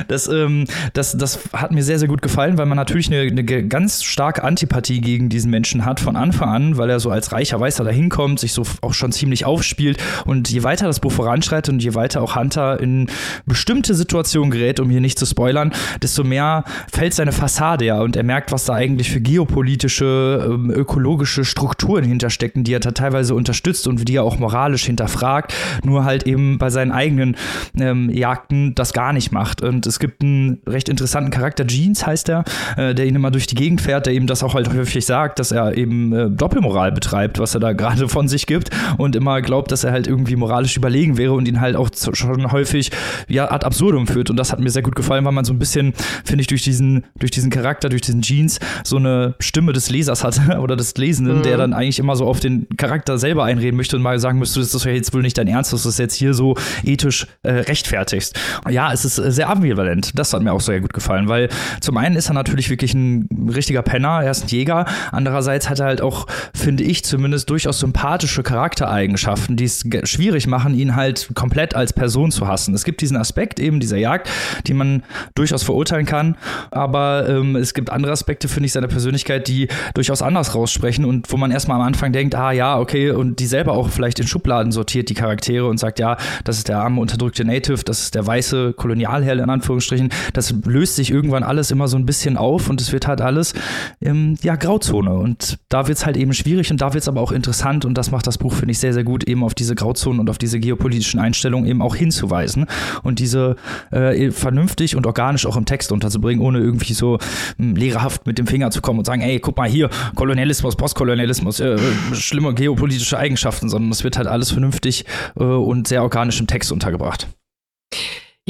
[0.09, 3.21] das ähm, ähm, das, das hat mir sehr, sehr gut gefallen, weil man natürlich eine,
[3.21, 7.33] eine ganz starke Antipathie gegen diesen Menschen hat von Anfang an, weil er so als
[7.33, 9.99] reicher Weißer da hinkommt, sich so auch schon ziemlich aufspielt.
[10.25, 13.09] Und je weiter das Buch voranschreitet und je weiter auch Hunter in
[13.47, 18.17] bestimmte Situationen gerät, um hier nicht zu spoilern, desto mehr fällt seine Fassade ja und
[18.17, 23.35] er merkt, was da eigentlich für geopolitische, ähm, ökologische Strukturen hinterstecken, die er da teilweise
[23.35, 27.37] unterstützt und die er auch moralisch hinterfragt, nur halt eben bei seinen eigenen
[27.79, 29.63] ähm, Jagden das gar nicht macht.
[29.63, 32.45] Und es gibt einen recht interessanten Charakter, Jeans heißt er,
[32.77, 35.39] äh, der ihn immer durch die Gegend fährt, der ihm das auch halt häufig sagt,
[35.39, 39.43] dass er eben äh, Doppelmoral betreibt, was er da gerade von sich gibt und immer
[39.43, 42.91] glaubt, dass er halt irgendwie moralisch überlegen wäre und ihn halt auch schon häufig
[43.29, 44.31] ja ad absurdum führt.
[44.31, 45.93] Und das hat mir sehr gut gefallen, weil man so ein bisschen,
[46.25, 50.25] finde ich, durch diesen, durch diesen Charakter, durch diesen Jeans so eine Stimme des Lesers
[50.25, 51.43] hatte oder des Lesenden, mhm.
[51.43, 54.61] der dann eigentlich immer so auf den Charakter selber einreden möchte und mal sagen müsste,
[54.61, 57.27] das ist ja jetzt wohl nicht dein Ernst, dass du das jetzt hier so ethisch
[57.43, 58.39] äh, rechtfertigst.
[58.69, 60.19] Ja, es ist äh, sehr ambivalent.
[60.19, 61.49] Das hat mir auch sehr gut gefallen, weil
[61.81, 64.87] zum einen ist er natürlich wirklich ein richtiger Penner, er ist ein Jäger.
[65.13, 70.75] Andererseits hat er halt auch, finde ich, zumindest durchaus sympathische Charaktereigenschaften, die es schwierig machen,
[70.75, 72.75] ihn halt komplett als Person zu hassen.
[72.75, 74.29] Es gibt diesen Aspekt eben dieser Jagd,
[74.67, 75.03] die man
[75.35, 76.37] durchaus verurteilen kann,
[76.71, 81.31] aber ähm, es gibt andere Aspekte, finde ich, seiner Persönlichkeit, die durchaus anders raussprechen und
[81.33, 84.27] wo man erstmal am Anfang denkt, ah ja, okay, und die selber auch vielleicht in
[84.27, 88.15] Schubladen sortiert, die Charaktere und sagt, ja, das ist der arme, unterdrückte Native, das ist
[88.15, 90.10] der weiße Kolonialherr in Anführungsstrichen.
[90.33, 93.55] Das löst sich irgendwann alles immer so ein bisschen auf und es wird halt alles,
[94.01, 95.15] ähm, ja, Grauzone.
[95.15, 97.95] Und da wird es halt eben schwierig und da wird es aber auch interessant und
[97.95, 100.39] das macht das Buch, finde ich, sehr, sehr gut, eben auf diese Grauzonen und auf
[100.39, 102.67] diese geopolitischen Einstellungen eben auch hinzuweisen
[103.03, 103.57] und diese
[103.91, 107.19] äh, vernünftig und organisch auch im Text unterzubringen, ohne irgendwie so äh,
[107.59, 111.79] lehrerhaft mit dem Finger zu kommen und sagen, ey, guck mal hier, Kolonialismus, Postkolonialismus, äh,
[112.13, 115.05] schlimme geopolitische Eigenschaften, sondern es wird halt alles vernünftig
[115.39, 117.29] äh, und sehr organisch im Text untergebracht.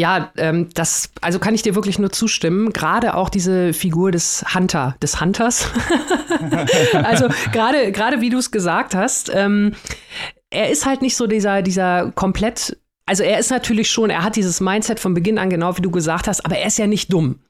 [0.00, 2.72] Ja, ähm, das, also kann ich dir wirklich nur zustimmen.
[2.72, 5.68] Gerade auch diese Figur des Hunter, des Hunters.
[7.04, 9.74] also gerade, gerade wie du es gesagt hast, ähm,
[10.48, 14.36] er ist halt nicht so dieser, dieser komplett also er ist natürlich schon, er hat
[14.36, 17.12] dieses Mindset von Beginn an, genau wie du gesagt hast, aber er ist ja nicht
[17.12, 17.40] dumm.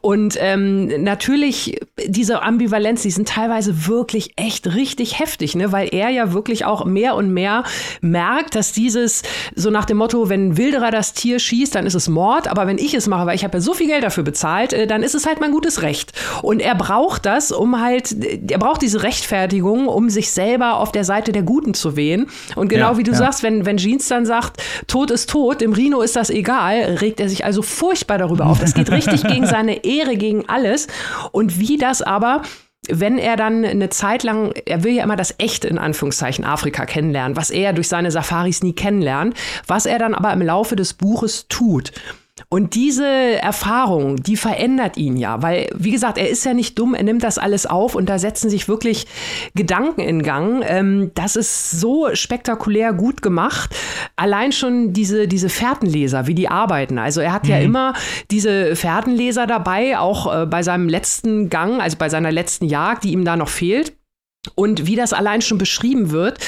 [0.00, 5.72] Und ähm, natürlich, diese Ambivalenz, die sind teilweise wirklich echt richtig heftig, ne?
[5.72, 7.64] weil er ja wirklich auch mehr und mehr
[8.00, 9.22] merkt, dass dieses,
[9.54, 12.66] so nach dem Motto, wenn ein Wilderer das Tier schießt, dann ist es Mord, aber
[12.66, 15.02] wenn ich es mache, weil ich habe ja so viel Geld dafür bezahlt, äh, dann
[15.02, 16.12] ist es halt mein gutes Recht.
[16.42, 18.14] Und er braucht das, um halt,
[18.50, 22.26] er braucht diese Rechtfertigung, um sich selber auf der Seite der Guten zu wehen.
[22.56, 23.18] Und genau ja, wie du ja.
[23.18, 27.20] sagst, wenn, wenn Jeans dann sagt, Tod ist tot, dem Rino ist das egal, regt
[27.20, 28.60] er sich also furchtbar darüber auf.
[28.60, 30.86] Das geht richtig gegen seine Ehre, gegen alles.
[31.32, 32.42] Und wie das aber
[32.90, 36.86] wenn er dann eine Zeit lang, er will ja immer das echte in Anführungszeichen Afrika
[36.86, 40.94] kennenlernen, was er durch seine Safaris nie kennenlernt, was er dann aber im Laufe des
[40.94, 41.92] Buches tut.
[42.48, 46.94] Und diese Erfahrung, die verändert ihn ja, weil, wie gesagt, er ist ja nicht dumm,
[46.94, 49.06] er nimmt das alles auf und da setzen sich wirklich
[49.54, 50.64] Gedanken in Gang.
[50.66, 53.74] Ähm, das ist so spektakulär gut gemacht.
[54.16, 56.98] Allein schon diese, diese Fährtenleser, wie die arbeiten.
[56.98, 57.50] Also er hat mhm.
[57.50, 57.92] ja immer
[58.30, 63.12] diese Fährtenleser dabei, auch äh, bei seinem letzten Gang, also bei seiner letzten Jagd, die
[63.12, 63.94] ihm da noch fehlt.
[64.54, 66.38] Und wie das allein schon beschrieben wird,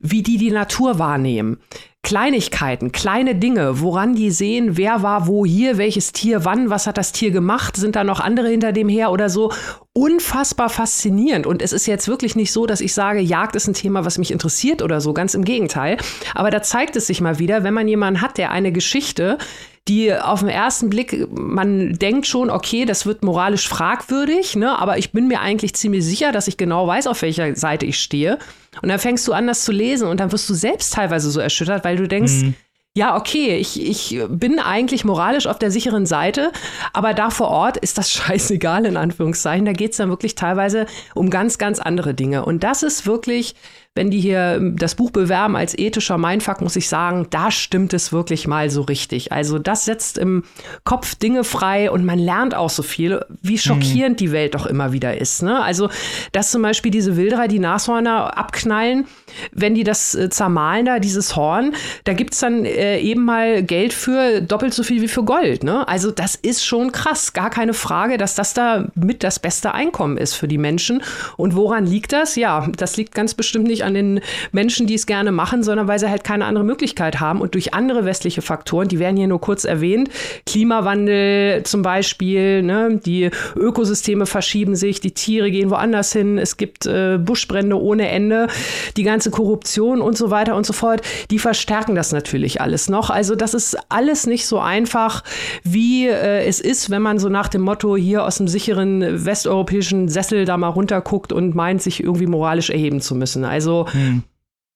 [0.00, 1.58] wie die die Natur wahrnehmen.
[2.04, 6.98] Kleinigkeiten, kleine Dinge, woran die sehen, wer war wo hier, welches Tier wann, was hat
[6.98, 9.50] das Tier gemacht, sind da noch andere hinter dem her oder so.
[9.96, 11.46] Unfassbar faszinierend.
[11.46, 14.18] Und es ist jetzt wirklich nicht so, dass ich sage, Jagd ist ein Thema, was
[14.18, 15.98] mich interessiert oder so, ganz im Gegenteil.
[16.34, 19.38] Aber da zeigt es sich mal wieder, wenn man jemanden hat, der eine Geschichte
[19.86, 24.78] die auf den ersten Blick, man denkt schon, okay, das wird moralisch fragwürdig, ne?
[24.78, 28.00] aber ich bin mir eigentlich ziemlich sicher, dass ich genau weiß, auf welcher Seite ich
[28.00, 28.38] stehe.
[28.80, 31.38] Und dann fängst du an, das zu lesen und dann wirst du selbst teilweise so
[31.38, 32.54] erschüttert, weil du denkst, mhm
[32.96, 36.52] ja, okay, ich, ich bin eigentlich moralisch auf der sicheren Seite,
[36.92, 39.66] aber da vor Ort ist das scheißegal, in Anführungszeichen.
[39.66, 42.44] Da geht es dann wirklich teilweise um ganz, ganz andere Dinge.
[42.44, 43.56] Und das ist wirklich
[43.94, 47.94] wenn die hier ähm, das Buch bewerben als ethischer Mindfuck, muss ich sagen, da stimmt
[47.94, 49.30] es wirklich mal so richtig.
[49.30, 50.42] Also das setzt im
[50.82, 54.24] Kopf Dinge frei und man lernt auch so viel, wie schockierend mhm.
[54.24, 55.42] die Welt doch immer wieder ist.
[55.42, 55.62] Ne?
[55.62, 55.88] Also,
[56.32, 59.06] dass zum Beispiel diese Wilderer die Nashörner abknallen,
[59.52, 63.92] wenn die das äh, zermahlen da, dieses Horn, da gibt's dann äh, eben mal Geld
[63.92, 65.62] für doppelt so viel wie für Gold.
[65.62, 65.86] Ne?
[65.86, 70.16] Also das ist schon krass, gar keine Frage, dass das da mit das beste Einkommen
[70.16, 71.00] ist für die Menschen.
[71.36, 72.34] Und woran liegt das?
[72.34, 74.20] Ja, das liegt ganz bestimmt nicht an den
[74.52, 77.74] Menschen, die es gerne machen, sondern weil sie halt keine andere Möglichkeit haben und durch
[77.74, 80.10] andere westliche Faktoren, die werden hier nur kurz erwähnt,
[80.46, 86.86] Klimawandel zum Beispiel, ne, die Ökosysteme verschieben sich, die Tiere gehen woanders hin, es gibt
[86.86, 88.48] äh, Buschbrände ohne Ende,
[88.96, 93.10] die ganze Korruption und so weiter und so fort, die verstärken das natürlich alles noch.
[93.10, 95.22] Also das ist alles nicht so einfach,
[95.62, 100.08] wie äh, es ist, wenn man so nach dem Motto hier aus dem sicheren westeuropäischen
[100.08, 103.44] Sessel da mal runterguckt und meint, sich irgendwie moralisch erheben zu müssen.
[103.82, 104.22] Also hm.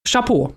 [0.06, 0.54] Chapeau.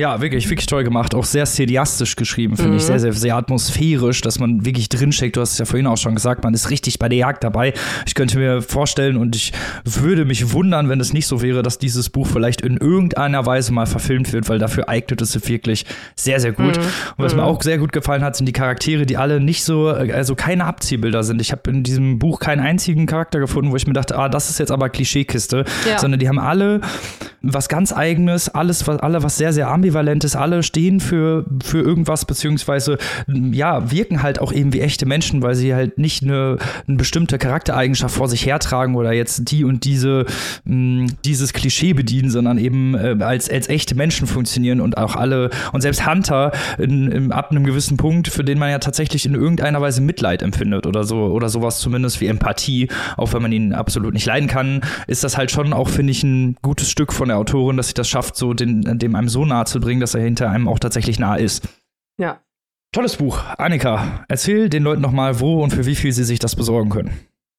[0.00, 1.14] Ja, wirklich, wirklich toll gemacht.
[1.14, 2.76] Auch sehr cineastisch geschrieben, finde mhm.
[2.76, 2.84] ich.
[2.84, 5.36] Sehr, sehr, sehr atmosphärisch, dass man wirklich drinsteckt.
[5.36, 7.74] Du hast es ja vorhin auch schon gesagt, man ist richtig bei der Jagd dabei.
[8.06, 9.52] Ich könnte mir vorstellen und ich
[9.84, 13.72] würde mich wundern, wenn es nicht so wäre, dass dieses Buch vielleicht in irgendeiner Weise
[13.72, 16.78] mal verfilmt wird, weil dafür eignet es sich wirklich sehr, sehr gut.
[16.78, 16.84] Mhm.
[17.16, 17.40] Und was mhm.
[17.40, 20.64] mir auch sehr gut gefallen hat, sind die Charaktere, die alle nicht so, also keine
[20.64, 21.42] Abziehbilder sind.
[21.42, 24.48] Ich habe in diesem Buch keinen einzigen Charakter gefunden, wo ich mir dachte, ah, das
[24.48, 25.98] ist jetzt aber Klischeekiste, ja.
[25.98, 26.80] sondern die haben alle
[27.42, 32.24] was ganz Eigenes, alles, was, alle was sehr, sehr ambivalentes, alle stehen für, für irgendwas,
[32.24, 36.96] beziehungsweise ja, wirken halt auch eben wie echte Menschen, weil sie halt nicht eine, eine
[36.96, 40.26] bestimmte Charaktereigenschaft vor sich hertragen oder jetzt die und diese,
[40.64, 45.50] mh, dieses Klischee bedienen, sondern eben äh, als, als echte Menschen funktionieren und auch alle,
[45.72, 49.34] und selbst Hunter in, in, ab einem gewissen Punkt, für den man ja tatsächlich in
[49.34, 53.72] irgendeiner Weise Mitleid empfindet oder so, oder sowas zumindest wie Empathie, auch wenn man ihn
[53.72, 57.29] absolut nicht leiden kann, ist das halt schon auch, finde ich, ein gutes Stück von
[57.30, 60.14] der Autorin, dass sie das schafft, so den, dem einem so nahe zu bringen, dass
[60.14, 61.68] er hinter einem auch tatsächlich nah ist.
[62.18, 62.40] Ja.
[62.92, 63.42] Tolles Buch.
[63.56, 67.12] Annika, erzähl den Leuten nochmal, wo und für wie viel sie sich das besorgen können.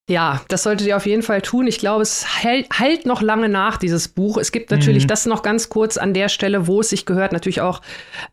[0.10, 1.68] Ja, das solltet ihr auf jeden Fall tun.
[1.68, 4.38] Ich glaube, es hält, halt noch lange nach, dieses Buch.
[4.38, 5.08] Es gibt natürlich mhm.
[5.08, 7.82] das noch ganz kurz an der Stelle, wo es sich gehört, natürlich auch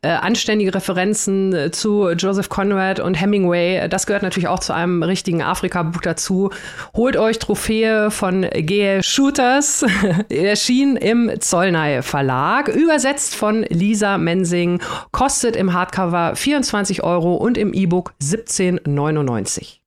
[0.03, 3.87] äh, anständige Referenzen äh, zu Joseph Conrad und Hemingway.
[3.89, 6.51] Das gehört natürlich auch zu einem richtigen Afrika-Buch dazu.
[6.97, 9.05] Holt euch Trophäe von G.L.
[9.05, 9.85] Shooters,
[10.31, 14.81] erschien im Zollnei Verlag, übersetzt von Lisa Mensing,
[15.13, 19.78] kostet im Hardcover 24 Euro und im E-Book 17,99.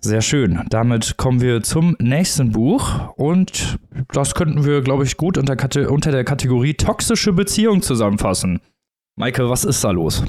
[0.00, 0.64] Sehr schön.
[0.70, 3.78] Damit kommen wir zum nächsten Buch und
[4.12, 5.56] das könnten wir, glaube ich, gut unter,
[5.90, 8.60] unter der Kategorie toxische Beziehung zusammenfassen.
[9.16, 10.22] Maike, was ist da los?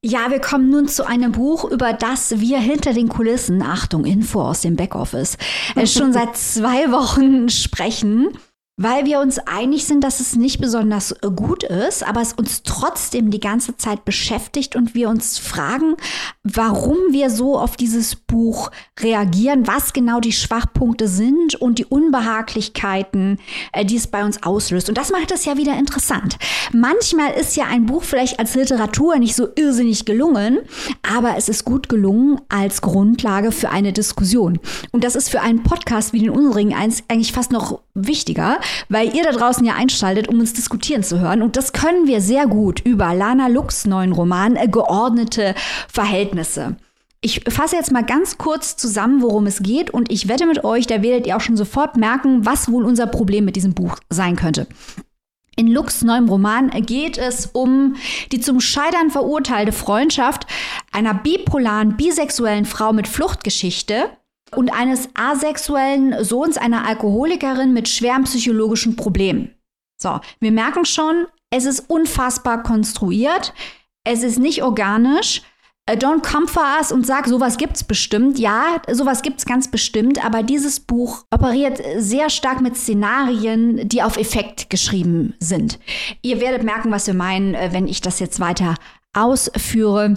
[0.00, 4.40] Ja, wir kommen nun zu einem Buch, über das wir hinter den Kulissen, Achtung, Info
[4.40, 5.36] aus dem Backoffice,
[5.86, 8.28] schon seit zwei Wochen sprechen
[8.78, 12.62] weil wir uns einig sind, dass es nicht besonders äh, gut ist, aber es uns
[12.62, 15.96] trotzdem die ganze Zeit beschäftigt und wir uns fragen,
[16.44, 23.38] warum wir so auf dieses Buch reagieren, was genau die Schwachpunkte sind und die Unbehaglichkeiten,
[23.72, 24.88] äh, die es bei uns auslöst.
[24.88, 26.38] Und das macht es ja wieder interessant.
[26.72, 30.60] Manchmal ist ja ein Buch vielleicht als Literatur nicht so irrsinnig gelungen,
[31.02, 34.60] aber es ist gut gelungen als Grundlage für eine Diskussion.
[34.92, 39.24] Und das ist für einen Podcast wie den unsrigen eigentlich fast noch wichtiger, weil ihr
[39.24, 41.42] da draußen ja einschaltet, um uns diskutieren zu hören.
[41.42, 45.54] Und das können wir sehr gut über Lana Lux neuen Roman äh, Geordnete
[45.92, 46.76] Verhältnisse.
[47.20, 50.86] Ich fasse jetzt mal ganz kurz zusammen, worum es geht und ich wette mit euch,
[50.86, 54.36] da werdet ihr auch schon sofort merken, was wohl unser Problem mit diesem Buch sein
[54.36, 54.68] könnte.
[55.56, 57.96] In Lux neuem Roman geht es um
[58.30, 60.46] die zum Scheitern verurteilte Freundschaft
[60.92, 64.10] einer bipolaren, bisexuellen Frau mit Fluchtgeschichte
[64.54, 69.54] und eines asexuellen Sohns einer Alkoholikerin mit schweren psychologischen Problemen.
[70.00, 73.52] So, wir merken schon, es ist unfassbar konstruiert,
[74.04, 75.42] es ist nicht organisch.
[75.86, 78.38] Äh, don't come for us und sag, sowas gibt's bestimmt.
[78.38, 84.18] Ja, sowas gibt's ganz bestimmt, aber dieses Buch operiert sehr stark mit Szenarien, die auf
[84.18, 85.78] Effekt geschrieben sind.
[86.22, 88.76] Ihr werdet merken, was wir meinen, äh, wenn ich das jetzt weiter
[89.14, 90.14] ausführe.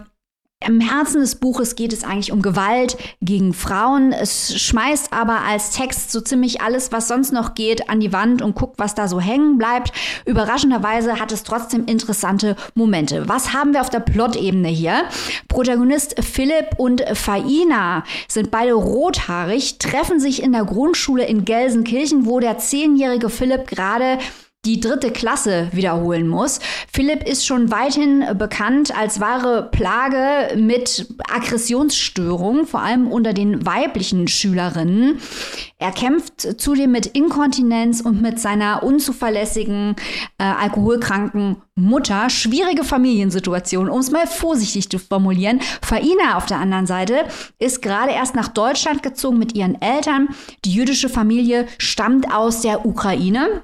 [0.65, 4.11] Im Herzen des Buches geht es eigentlich um Gewalt gegen Frauen.
[4.13, 8.43] Es schmeißt aber als Text so ziemlich alles, was sonst noch geht, an die Wand
[8.43, 9.91] und guckt, was da so hängen bleibt.
[10.25, 13.27] Überraschenderweise hat es trotzdem interessante Momente.
[13.27, 15.05] Was haben wir auf der Plot-Ebene hier?
[15.47, 22.39] Protagonist Philipp und Faina sind beide rothaarig, treffen sich in der Grundschule in Gelsenkirchen, wo
[22.39, 24.19] der zehnjährige Philipp gerade
[24.63, 26.59] die dritte Klasse wiederholen muss.
[26.93, 34.27] Philipp ist schon weithin bekannt als wahre Plage mit Aggressionsstörungen, vor allem unter den weiblichen
[34.27, 35.19] Schülerinnen.
[35.79, 39.95] Er kämpft zudem mit Inkontinenz und mit seiner unzuverlässigen,
[40.37, 42.29] äh, alkoholkranken Mutter.
[42.29, 45.59] Schwierige Familiensituation, um es mal vorsichtig zu formulieren.
[45.81, 47.25] Faina auf der anderen Seite
[47.57, 50.29] ist gerade erst nach Deutschland gezogen mit ihren Eltern.
[50.65, 53.63] Die jüdische Familie stammt aus der Ukraine.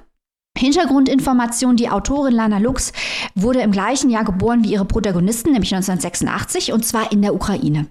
[0.58, 2.92] Hintergrundinformation, die Autorin Lana Lux
[3.34, 7.86] wurde im gleichen Jahr geboren wie ihre Protagonisten, nämlich 1986, und zwar in der Ukraine.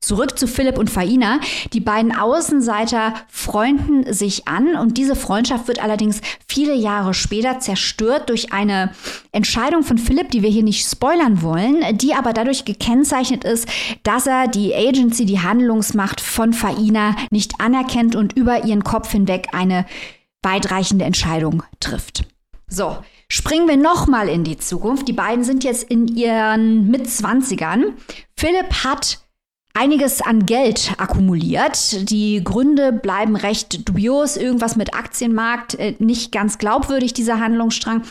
[0.00, 1.40] Zurück zu Philipp und Faina.
[1.72, 8.28] Die beiden Außenseiter freunden sich an und diese Freundschaft wird allerdings viele Jahre später zerstört
[8.28, 8.92] durch eine
[9.30, 13.68] Entscheidung von Philipp, die wir hier nicht spoilern wollen, die aber dadurch gekennzeichnet ist,
[14.02, 19.48] dass er die Agency, die Handlungsmacht von Faina nicht anerkennt und über ihren Kopf hinweg
[19.52, 19.86] eine
[20.42, 22.24] weitreichende Entscheidung trifft.
[22.68, 22.96] So,
[23.28, 25.06] springen wir nochmal in die Zukunft.
[25.06, 27.94] Die beiden sind jetzt in ihren Mitzwanzigern.
[28.36, 29.18] Philipp hat
[29.74, 32.10] einiges an Geld akkumuliert.
[32.10, 34.36] Die Gründe bleiben recht dubios.
[34.36, 38.02] Irgendwas mit Aktienmarkt, äh, nicht ganz glaubwürdig, dieser Handlungsstrang.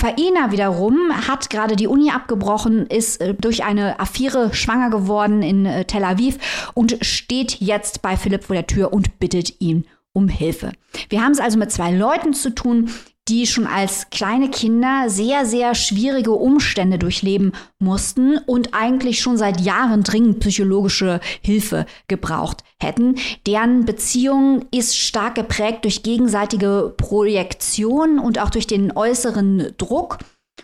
[0.00, 5.66] Faina wiederum hat gerade die Uni abgebrochen, ist äh, durch eine Affäre schwanger geworden in
[5.66, 6.38] äh, Tel Aviv
[6.74, 10.72] und steht jetzt bei Philipp vor der Tür und bittet ihn um Hilfe.
[11.08, 12.90] Wir haben es also mit zwei Leuten zu tun,
[13.28, 19.60] die schon als kleine Kinder sehr, sehr schwierige Umstände durchleben mussten und eigentlich schon seit
[19.60, 23.16] Jahren dringend psychologische Hilfe gebraucht hätten.
[23.46, 30.18] Deren Beziehung ist stark geprägt durch gegenseitige Projektion und auch durch den äußeren Druck.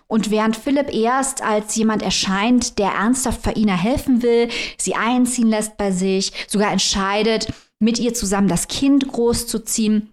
[0.06, 5.76] Und während Philipp erst als jemand erscheint, der ernsthaft Faina helfen will, sie einziehen lässt
[5.76, 7.48] bei sich, sogar entscheidet,
[7.84, 10.10] mit ihr zusammen das Kind großzuziehen,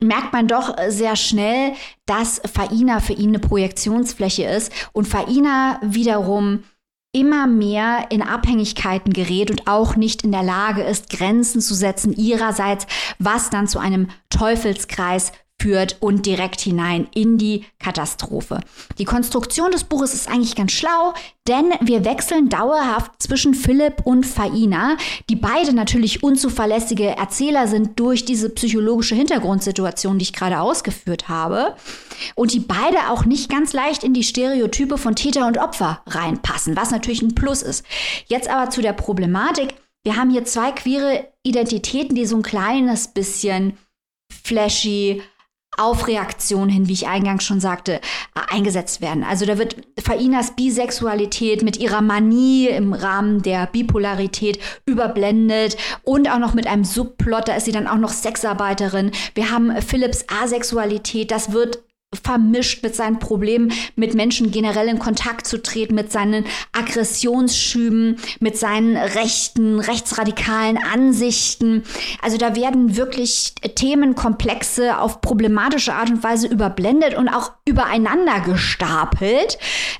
[0.00, 1.72] merkt man doch sehr schnell,
[2.04, 6.64] dass Faina für ihn eine Projektionsfläche ist und Faina wiederum
[7.12, 12.12] immer mehr in Abhängigkeiten gerät und auch nicht in der Lage ist, Grenzen zu setzen
[12.12, 12.86] ihrerseits,
[13.18, 18.60] was dann zu einem Teufelskreis führt und direkt hinein in die Katastrophe.
[18.98, 21.14] Die Konstruktion des Buches ist eigentlich ganz schlau,
[21.48, 24.96] denn wir wechseln dauerhaft zwischen Philipp und Faina,
[25.30, 31.74] die beide natürlich unzuverlässige Erzähler sind durch diese psychologische Hintergrundsituation, die ich gerade ausgeführt habe,
[32.34, 36.76] und die beide auch nicht ganz leicht in die Stereotype von Täter und Opfer reinpassen,
[36.76, 37.84] was natürlich ein Plus ist.
[38.26, 39.74] Jetzt aber zu der Problematik.
[40.04, 43.76] Wir haben hier zwei queere Identitäten, die so ein kleines bisschen
[44.44, 45.22] flashy,
[45.76, 48.00] auf Reaktion hin, wie ich eingangs schon sagte,
[48.50, 49.24] eingesetzt werden.
[49.24, 56.38] Also da wird Fainas Bisexualität mit ihrer Manie im Rahmen der Bipolarität überblendet und auch
[56.38, 59.10] noch mit einem Subplot, da ist sie dann auch noch Sexarbeiterin.
[59.34, 61.80] Wir haben Philips Asexualität, das wird
[62.22, 68.56] vermischt mit seinen Problemen, mit Menschen generell in Kontakt zu treten, mit seinen Aggressionsschüben, mit
[68.56, 71.84] seinen rechten, rechtsradikalen Ansichten.
[72.22, 79.58] Also da werden wirklich Themenkomplexe auf problematische Art und Weise überblendet und auch übereinander gestapelt.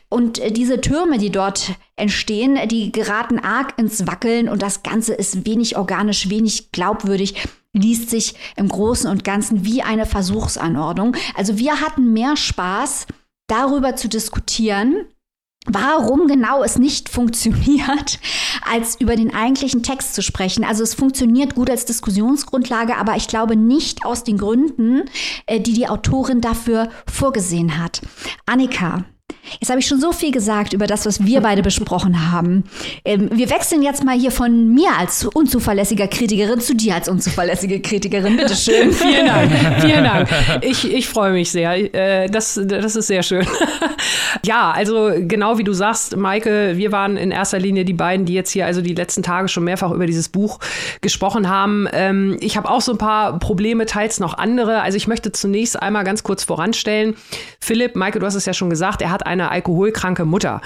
[0.08, 5.46] Und diese Türme, die dort entstehen, die geraten arg ins Wackeln und das Ganze ist
[5.46, 7.34] wenig organisch, wenig glaubwürdig
[7.76, 11.14] liest sich im Großen und Ganzen wie eine Versuchsanordnung.
[11.34, 13.06] Also wir hatten mehr Spaß,
[13.48, 15.04] darüber zu diskutieren,
[15.66, 18.18] warum genau es nicht funktioniert,
[18.68, 20.64] als über den eigentlichen Text zu sprechen.
[20.64, 25.04] Also es funktioniert gut als Diskussionsgrundlage, aber ich glaube nicht aus den Gründen,
[25.46, 28.00] äh, die die Autorin dafür vorgesehen hat.
[28.46, 29.04] Annika,
[29.60, 32.64] Jetzt habe ich schon so viel gesagt über das, was wir beide besprochen haben.
[33.04, 37.80] Ähm, wir wechseln jetzt mal hier von mir als unzuverlässiger Kritikerin zu dir als unzuverlässige
[37.80, 38.36] Kritikerin.
[38.36, 38.92] Bitte schön.
[38.92, 39.52] vielen Dank.
[39.80, 40.28] Vielen Dank.
[40.62, 41.94] Ich, ich freue mich sehr.
[41.94, 43.46] Äh, das, das ist sehr schön.
[44.44, 48.34] ja, also genau wie du sagst, Maike, wir waren in erster Linie die beiden, die
[48.34, 50.58] jetzt hier also die letzten Tage schon mehrfach über dieses Buch
[51.00, 51.88] gesprochen haben.
[51.92, 54.82] Ähm, ich habe auch so ein paar Probleme, teils noch andere.
[54.82, 57.14] Also ich möchte zunächst einmal ganz kurz voranstellen.
[57.60, 60.60] Philipp, Maike, du hast es ja schon gesagt, er hat eine eine alkoholkranke Mutter.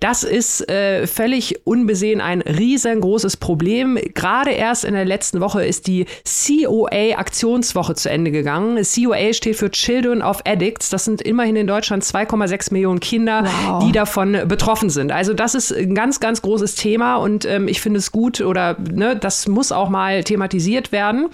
[0.00, 3.98] Das ist äh, völlig unbesehen ein riesengroßes Problem.
[4.14, 8.82] Gerade erst in der letzten Woche ist die COA-Aktionswoche zu Ende gegangen.
[8.82, 10.90] COA steht für Children of Addicts.
[10.90, 13.84] Das sind immerhin in Deutschland 2,6 Millionen Kinder, wow.
[13.84, 15.12] die davon betroffen sind.
[15.12, 18.76] Also das ist ein ganz, ganz großes Thema und ähm, ich finde es gut oder
[18.78, 21.28] ne, das muss auch mal thematisiert werden.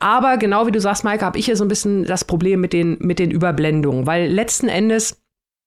[0.00, 2.72] Aber genau wie du sagst, Maike, habe ich hier so ein bisschen das Problem mit
[2.72, 5.16] den, mit den Überblendungen, weil letzten Endes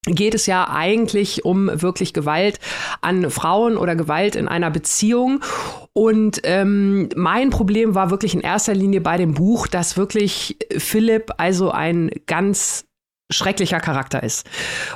[0.05, 2.59] geht es ja eigentlich um wirklich Gewalt
[3.01, 5.41] an Frauen oder Gewalt in einer Beziehung.
[5.93, 11.33] Und ähm, mein Problem war wirklich in erster Linie bei dem Buch, dass wirklich Philipp
[11.37, 12.85] also ein ganz
[13.31, 14.47] schrecklicher Charakter ist.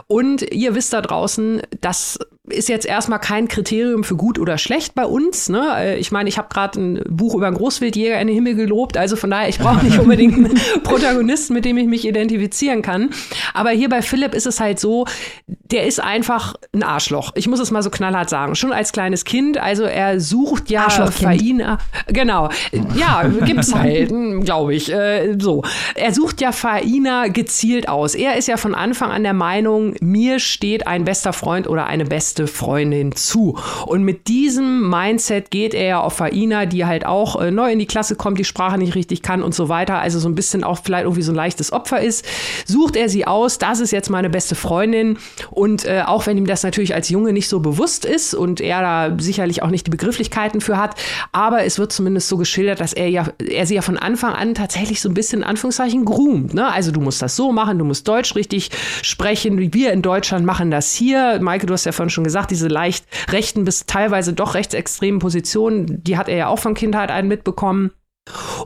[0.08, 2.18] Und ihr wisst da draußen, dass
[2.50, 5.48] ist jetzt erstmal kein Kriterium für gut oder schlecht bei uns.
[5.48, 5.66] Ne?
[5.78, 8.98] Äh, ich meine, ich habe gerade ein Buch über einen Großwildjäger in den Himmel gelobt,
[8.98, 13.12] also von daher, ich brauche nicht unbedingt einen Protagonisten, mit dem ich mich identifizieren kann.
[13.54, 15.06] Aber hier bei Philipp ist es halt so,
[15.48, 17.32] der ist einfach ein Arschloch.
[17.36, 18.56] Ich muss es mal so knallhart sagen.
[18.56, 21.78] Schon als kleines Kind, also er sucht ja Faina.
[22.08, 22.50] Genau.
[22.96, 24.10] Ja, gibt's halt,
[24.44, 24.92] glaube ich.
[24.92, 25.64] Äh, so.
[25.96, 28.16] Er sucht ja Faina gezielt aus.
[28.16, 32.04] Er ist ja von Anfang an der Meinung, mir steht ein bester Freund oder eine
[32.04, 33.60] beste beste Freundin zu.
[33.86, 37.78] Und mit diesem Mindset geht er ja auf Faina, die halt auch äh, neu in
[37.78, 40.64] die Klasse kommt, die Sprache nicht richtig kann und so weiter, also so ein bisschen
[40.64, 42.26] auch vielleicht irgendwie so ein leichtes Opfer ist,
[42.66, 45.20] sucht er sie aus, das ist jetzt meine beste Freundin
[45.52, 48.82] und äh, auch wenn ihm das natürlich als Junge nicht so bewusst ist und er
[48.82, 50.96] da sicherlich auch nicht die Begrifflichkeiten für hat,
[51.34, 54.56] aber es wird zumindest so geschildert, dass er ja, er sie ja von Anfang an
[54.56, 56.72] tatsächlich so ein bisschen in Anführungszeichen groomt, ne?
[56.72, 58.72] Also du musst das so machen, du musst Deutsch richtig
[59.04, 61.40] sprechen, wir in Deutschland machen das hier.
[61.40, 66.04] Maike, du hast ja vorhin schon gesagt, diese leicht rechten bis teilweise doch rechtsextremen Positionen,
[66.04, 67.92] die hat er ja auch von Kindheit an mitbekommen.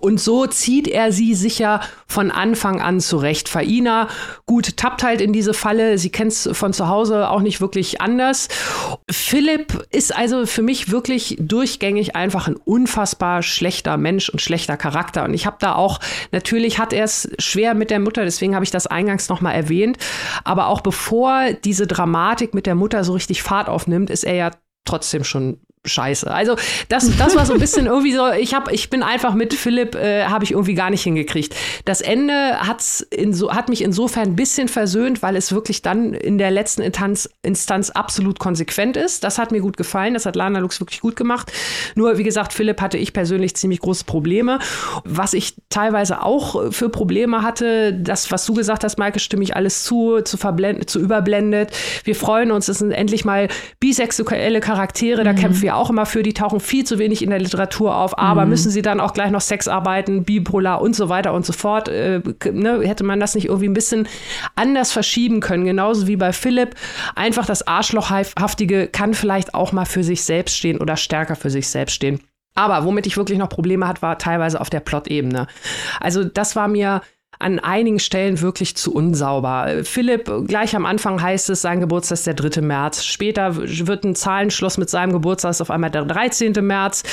[0.02, 3.50] Und so zieht er sie sicher von Anfang an zurecht.
[3.50, 4.08] Faina,
[4.46, 5.98] gut, tappt halt in diese Falle.
[5.98, 8.48] Sie kennt es von zu Hause auch nicht wirklich anders.
[9.10, 15.24] Philipp ist also für mich wirklich durchgängig einfach ein unfassbar schlechter Mensch und schlechter Charakter.
[15.24, 16.00] Und ich habe da auch,
[16.32, 19.98] natürlich hat er es schwer mit der Mutter, deswegen habe ich das eingangs nochmal erwähnt.
[20.44, 24.52] Aber auch bevor diese Dramatik mit der Mutter so richtig Fahrt aufnimmt, ist er ja
[24.86, 26.30] trotzdem schon scheiße.
[26.32, 26.56] Also
[26.90, 29.96] das, das war so ein bisschen irgendwie so, ich habe, ich bin einfach mit Philipp,
[29.96, 31.56] äh, habe ich irgendwie gar nicht hingekriegt.
[31.86, 36.14] Das Ende hat's in so, hat mich insofern ein bisschen versöhnt, weil es wirklich dann
[36.14, 39.24] in der letzten Instanz, Instanz absolut konsequent ist.
[39.24, 41.52] Das hat mir gut gefallen, das hat Lana Lux wirklich gut gemacht.
[41.96, 44.60] Nur, wie gesagt, Philipp hatte ich persönlich ziemlich große Probleme.
[45.04, 49.56] Was ich teilweise auch für Probleme hatte, das, was du gesagt hast, Maike, stimme ich
[49.56, 51.72] alles zu, zu, verblendet, zu überblendet.
[52.04, 53.48] Wir freuen uns, es sind endlich mal
[53.80, 55.38] bisexuelle Charaktere, da mhm.
[55.38, 58.44] kämpfen wir auch immer für, die tauchen viel zu wenig in der Literatur auf, aber
[58.44, 58.50] mhm.
[58.50, 61.88] müssen sie dann auch gleich noch Sex arbeiten, bipolar und so weiter und so fort.
[61.88, 62.22] Äh,
[62.52, 64.08] ne, hätte man das nicht irgendwie ein bisschen
[64.56, 66.76] anders verschieben können, genauso wie bei Philipp.
[67.16, 71.70] Einfach das Arschlochhaftige kann vielleicht auch mal für sich selbst stehen oder stärker für sich
[71.70, 72.20] selbst stehen.
[72.56, 75.46] Aber womit ich wirklich noch Probleme hatte, war teilweise auf der Plot-Ebene.
[76.00, 77.02] Also das war mir
[77.40, 79.84] an einigen Stellen wirklich zu unsauber.
[79.84, 82.62] Philipp, gleich am Anfang heißt es, sein Geburtstag ist der 3.
[82.62, 83.04] März.
[83.04, 86.54] Später wird ein Zahlenschloss mit seinem Geburtstag ist auf einmal der 13.
[86.62, 87.04] März.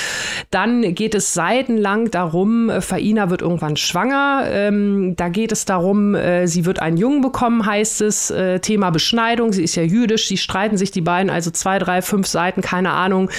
[0.51, 4.45] Dann geht es seitenlang darum, Faina wird irgendwann schwanger.
[4.49, 8.31] Ähm, da geht es darum, äh, sie wird einen Jungen bekommen, heißt es.
[8.31, 9.53] Äh, Thema Beschneidung.
[9.53, 10.29] Sie ist ja jüdisch.
[10.29, 13.31] Sie streiten sich die beiden, also zwei, drei, fünf Seiten, keine Ahnung.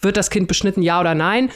[0.00, 1.50] Wird das Kind beschnitten, ja oder nein?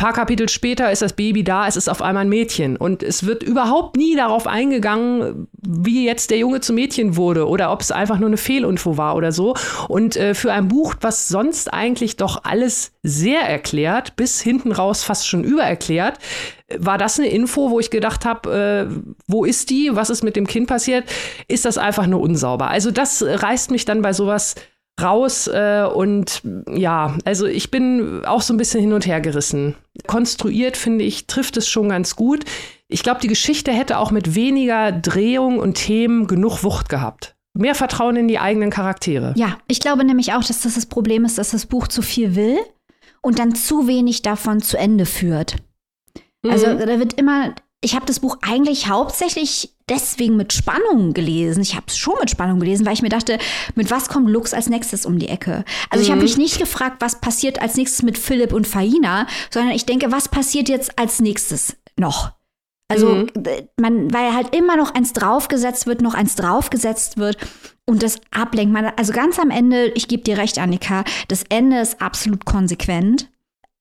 [0.00, 2.78] Paar Kapitel später ist das Baby da, es ist auf einmal ein Mädchen.
[2.78, 7.70] Und es wird überhaupt nie darauf eingegangen, wie jetzt der Junge zum Mädchen wurde oder
[7.70, 9.54] ob es einfach nur eine Fehlinfo war oder so.
[9.88, 15.04] Und äh, für ein Buch, was sonst eigentlich doch alles sehr erklärt, bis hinten raus
[15.04, 16.18] fast schon übererklärt,
[16.78, 20.34] war das eine Info, wo ich gedacht habe, äh, wo ist die, was ist mit
[20.34, 21.04] dem Kind passiert,
[21.46, 22.70] ist das einfach nur unsauber.
[22.70, 24.54] Also das reißt mich dann bei sowas
[25.02, 29.74] raus äh, und ja, also ich bin auch so ein bisschen hin und her gerissen.
[30.06, 32.44] Konstruiert, finde ich, trifft es schon ganz gut.
[32.88, 37.36] Ich glaube, die Geschichte hätte auch mit weniger Drehung und Themen genug Wucht gehabt.
[37.52, 39.34] Mehr Vertrauen in die eigenen Charaktere.
[39.36, 42.36] Ja, ich glaube nämlich auch, dass das das Problem ist, dass das Buch zu viel
[42.36, 42.58] will
[43.22, 45.56] und dann zu wenig davon zu Ende führt.
[46.46, 46.78] Also mhm.
[46.78, 51.62] da wird immer, ich habe das Buch eigentlich hauptsächlich deswegen mit Spannung gelesen.
[51.62, 53.38] Ich habe es schon mit Spannung gelesen, weil ich mir dachte,
[53.74, 55.64] mit was kommt Lux als nächstes um die Ecke?
[55.88, 56.02] Also mhm.
[56.02, 59.86] ich habe mich nicht gefragt, was passiert als nächstes mit Philipp und Faina, sondern ich
[59.86, 62.32] denke, was passiert jetzt als nächstes noch?
[62.88, 63.30] Also mhm.
[63.76, 67.38] man, weil halt immer noch eins draufgesetzt wird, noch eins draufgesetzt wird
[67.86, 68.72] und das ablenkt.
[68.74, 73.30] Man, also ganz am Ende, ich gebe dir recht, Annika, das Ende ist absolut konsequent,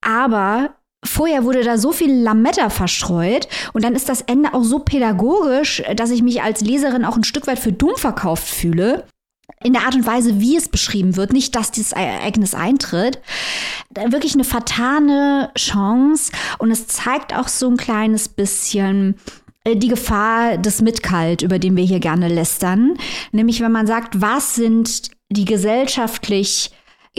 [0.02, 0.76] aber
[1.06, 5.82] Vorher wurde da so viel Lametta verstreut und dann ist das Ende auch so pädagogisch,
[5.96, 9.06] dass ich mich als Leserin auch ein Stück weit für dumm verkauft fühle.
[9.64, 13.20] In der Art und Weise, wie es beschrieben wird, nicht, dass dieses Ereignis eintritt.
[14.10, 19.16] Wirklich eine vertane Chance und es zeigt auch so ein kleines bisschen
[19.64, 22.98] äh, die Gefahr des Mitkalt, über den wir hier gerne lästern.
[23.32, 26.72] Nämlich, wenn man sagt, was sind die gesellschaftlich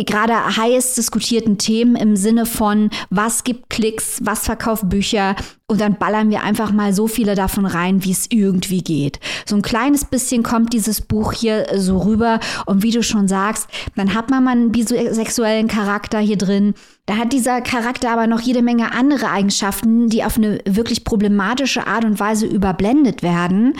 [0.04, 5.36] gerade heiß diskutierten Themen im Sinne von, was gibt Klicks, was verkauft Bücher
[5.70, 9.20] und dann ballern wir einfach mal so viele davon rein, wie es irgendwie geht.
[9.46, 13.68] So ein kleines bisschen kommt dieses Buch hier so rüber und wie du schon sagst,
[13.94, 16.74] dann hat man mal einen bisexuellen Charakter hier drin,
[17.10, 21.88] da hat dieser Charakter aber noch jede Menge andere Eigenschaften, die auf eine wirklich problematische
[21.88, 23.74] Art und Weise überblendet werden,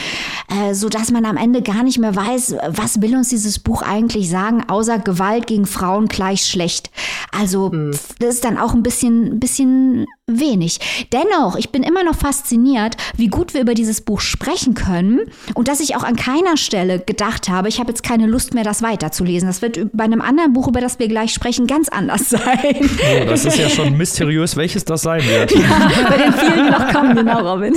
[0.48, 3.82] äh, so dass man am Ende gar nicht mehr weiß, was will uns dieses Buch
[3.82, 6.90] eigentlich sagen, außer Gewalt gegen Frauen gleich schlecht.
[7.30, 7.92] Also hm.
[8.18, 10.06] das ist dann auch ein bisschen, bisschen
[10.38, 10.78] wenig.
[11.12, 15.22] Dennoch, ich bin immer noch fasziniert, wie gut wir über dieses Buch sprechen können
[15.54, 18.64] und dass ich auch an keiner Stelle gedacht habe, ich habe jetzt keine Lust mehr,
[18.64, 19.48] das weiterzulesen.
[19.48, 22.76] Das wird bei einem anderen Buch, über das wir gleich sprechen, ganz anders sein.
[22.76, 25.50] Oh, das ist ja schon mysteriös, welches das sein wird.
[25.60, 27.76] Ja, bei den vielen, die noch kommen, genau, Robin.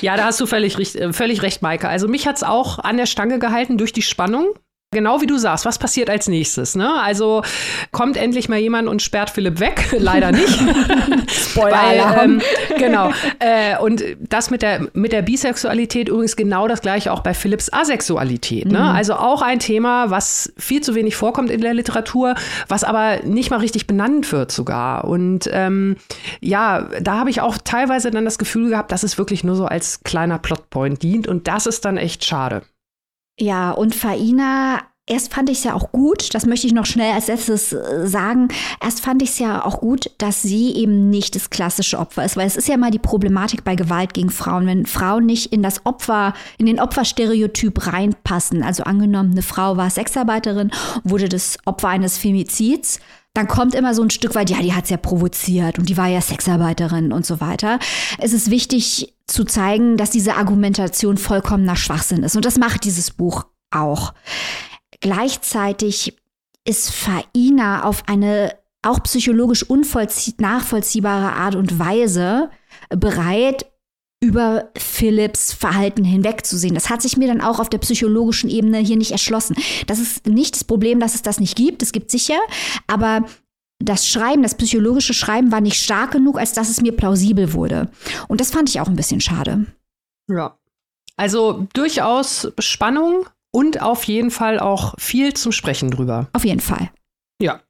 [0.00, 1.88] Ja, da hast du völlig, äh, völlig recht, Maike.
[1.88, 4.46] Also mich hat es auch an der Stange gehalten durch die Spannung.
[4.92, 6.76] Genau wie du sagst, was passiert als nächstes?
[6.76, 6.88] Ne?
[7.02, 7.42] Also
[7.90, 9.92] kommt endlich mal jemand und sperrt Philipp weg?
[9.98, 10.48] Leider nicht.
[11.28, 12.40] Spoiler-Alarm.
[12.40, 12.42] ähm,
[12.78, 13.10] genau.
[13.40, 17.70] Äh, und das mit der, mit der Bisexualität übrigens genau das gleiche auch bei Philipps
[17.72, 18.66] Asexualität.
[18.66, 18.78] Ne?
[18.78, 18.84] Mhm.
[18.84, 22.36] Also auch ein Thema, was viel zu wenig vorkommt in der Literatur,
[22.68, 25.04] was aber nicht mal richtig benannt wird sogar.
[25.04, 25.96] Und ähm,
[26.40, 29.66] ja, da habe ich auch teilweise dann das Gefühl gehabt, dass es wirklich nur so
[29.66, 31.26] als kleiner Plotpoint dient.
[31.26, 32.62] Und das ist dann echt schade.
[33.38, 37.12] Ja, und Faina Erst fand ich es ja auch gut, das möchte ich noch schnell
[37.12, 38.48] als letztes äh, sagen.
[38.82, 42.36] Erst fand ich es ja auch gut, dass sie eben nicht das klassische Opfer ist,
[42.36, 45.62] weil es ist ja mal die Problematik bei Gewalt gegen Frauen, wenn Frauen nicht in
[45.62, 48.64] das Opfer, in den Opferstereotyp reinpassen.
[48.64, 50.72] Also angenommen, eine Frau war Sexarbeiterin,
[51.04, 52.98] wurde das Opfer eines Femizids,
[53.36, 55.96] dann kommt immer so ein Stück weit, ja, die hat es ja provoziert und die
[55.96, 57.78] war ja Sexarbeiterin und so weiter.
[58.18, 62.36] Es ist wichtig zu zeigen, dass diese Argumentation vollkommener Schwachsinn ist.
[62.36, 64.14] Und das macht dieses Buch auch.
[65.00, 66.16] Gleichzeitig
[66.64, 69.66] ist Faina auf eine auch psychologisch
[70.38, 72.50] nachvollziehbare Art und Weise
[72.88, 73.66] bereit,
[74.20, 76.74] über Philips Verhalten hinwegzusehen.
[76.74, 79.56] Das hat sich mir dann auch auf der psychologischen Ebene hier nicht erschlossen.
[79.86, 81.82] Das ist nicht das Problem, dass es das nicht gibt.
[81.82, 82.38] Es gibt sicher,
[82.86, 83.26] aber
[83.78, 87.90] das Schreiben, das psychologische Schreiben war nicht stark genug, als dass es mir plausibel wurde.
[88.26, 89.66] Und das fand ich auch ein bisschen schade.
[90.28, 90.58] Ja.
[91.16, 96.28] Also durchaus Spannung und auf jeden Fall auch viel zum Sprechen drüber.
[96.32, 96.90] Auf jeden Fall.
[97.40, 97.60] Ja.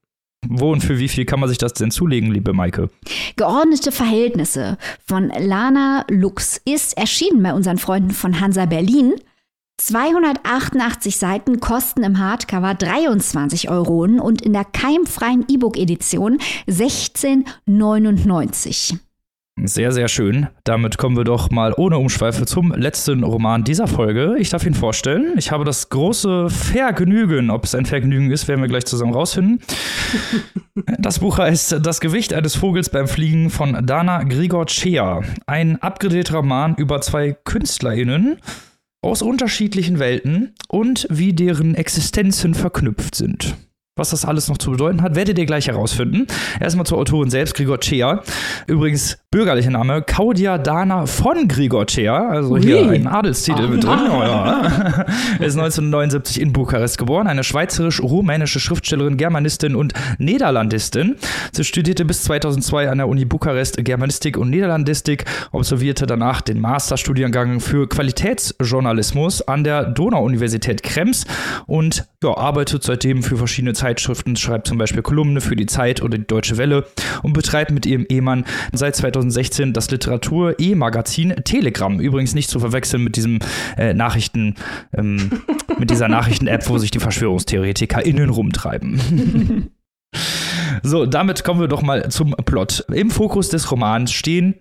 [0.49, 2.91] Wo und für wie viel kann man sich das denn zulegen, liebe Maike?
[3.37, 9.15] Geordnete Verhältnisse von Lana Lux ist erschienen bei unseren Freunden von Hansa Berlin.
[9.79, 18.99] 288 Seiten kosten im Hardcover 23 Euro und in der keimfreien E-Book-Edition 16,99.
[19.65, 20.49] Sehr, sehr schön.
[20.65, 24.37] Damit kommen wir doch mal ohne Umschweife zum letzten Roman dieser Folge.
[24.39, 25.33] Ich darf ihn vorstellen.
[25.39, 29.61] Ich habe das große Vergnügen, ob es ein Vergnügen ist, werden wir gleich zusammen rausfinden.
[30.99, 35.23] Das Buch heißt Das Gewicht eines Vogels beim Fliegen von Dana Grigorchea.
[35.47, 38.37] Ein abgedrehter Roman über zwei KünstlerInnen
[39.01, 43.57] aus unterschiedlichen Welten und wie deren Existenzen verknüpft sind.
[43.99, 46.27] Was das alles noch zu bedeuten hat, werdet ihr gleich herausfinden.
[46.61, 48.23] Erstmal zur Autorin selbst, Grigor Cea.
[48.67, 52.29] Übrigens bürgerlicher Name, Claudia Dana von Grigor Cea.
[52.29, 53.69] Also hier ein Adelstitel ah.
[53.69, 53.99] mit drin.
[54.11, 54.61] Oh, ja.
[55.41, 57.27] ist 1979 in Bukarest geboren.
[57.27, 61.17] Eine schweizerisch-rumänische Schriftstellerin, Germanistin und Niederlandistin.
[61.53, 67.61] Sie studierte bis 2002 an der Uni Bukarest Germanistik und Niederlandistik, absolvierte danach den Masterstudiengang
[67.61, 71.25] für Qualitätsjournalismus an der Donau-Universität Krems
[71.67, 76.03] und ja, arbeitet seitdem für verschiedene Zeitschriften Zeitschriften, schreibt zum Beispiel Kolumne für die Zeit
[76.03, 76.87] oder die Deutsche Welle
[77.23, 82.01] und betreibt mit ihrem Ehemann seit 2016 das Literatur-E-Magazin Telegram.
[82.01, 83.39] Übrigens nicht zu verwechseln mit diesem
[83.77, 84.57] äh, Nachrichten,
[84.93, 85.31] ähm,
[85.79, 89.71] mit dieser Nachrichten-App, wo sich die VerschwörungstheoretikerInnen rumtreiben.
[90.83, 92.87] So, damit kommen wir doch mal zum Plot.
[92.93, 94.55] Im Fokus des Romans stehen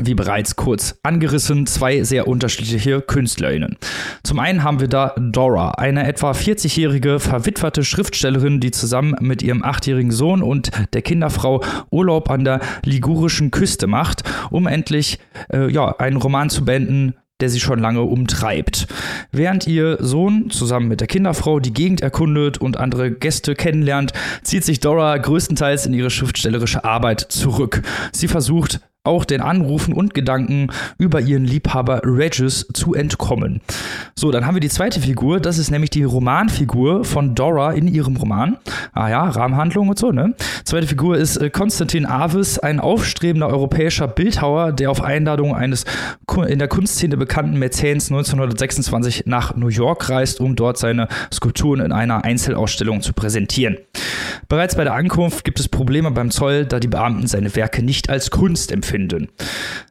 [0.00, 3.76] wie bereits kurz angerissen, zwei sehr unterschiedliche KünstlerInnen.
[4.22, 9.62] Zum einen haben wir da Dora, eine etwa 40-jährige verwitwete Schriftstellerin, die zusammen mit ihrem
[9.62, 15.18] achtjährigen Sohn und der Kinderfrau Urlaub an der ligurischen Küste macht, um endlich
[15.52, 18.86] äh, ja, einen Roman zu beenden, der sie schon lange umtreibt.
[19.30, 24.12] Während ihr Sohn zusammen mit der Kinderfrau die Gegend erkundet und andere Gäste kennenlernt,
[24.42, 27.82] zieht sich Dora größtenteils in ihre schriftstellerische Arbeit zurück.
[28.12, 33.60] Sie versucht, auch den Anrufen und Gedanken über ihren Liebhaber Regis zu entkommen.
[34.14, 37.88] So, dann haben wir die zweite Figur, das ist nämlich die Romanfigur von Dora in
[37.88, 38.58] ihrem Roman.
[38.92, 40.34] Ah ja, Rahmenhandlung und so, ne?
[40.64, 45.84] Zweite Figur ist äh, Konstantin Aves, ein aufstrebender europäischer Bildhauer, der auf Einladung eines
[46.46, 51.90] in der Kunstszene bekannten Mäzens 1926 nach New York reist, um dort seine Skulpturen in
[51.90, 53.78] einer Einzelausstellung zu präsentieren.
[54.48, 58.08] Bereits bei der Ankunft gibt es Probleme beim Zoll, da die Beamten seine Werke nicht
[58.08, 59.28] als Kunst empfinden finden.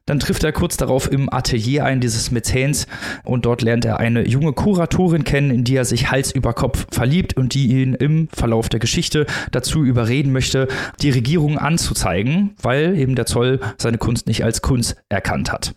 [0.06, 2.86] Dann trifft er kurz darauf im Atelier ein dieses Mäzens
[3.24, 6.86] und dort lernt er eine junge Kuratorin kennen, in die er sich Hals über Kopf
[6.92, 10.68] verliebt und die ihn im Verlauf der Geschichte dazu überreden möchte,
[11.02, 15.74] die Regierung anzuzeigen, weil eben der Zoll seine Kunst nicht als Kunst erkannt hat.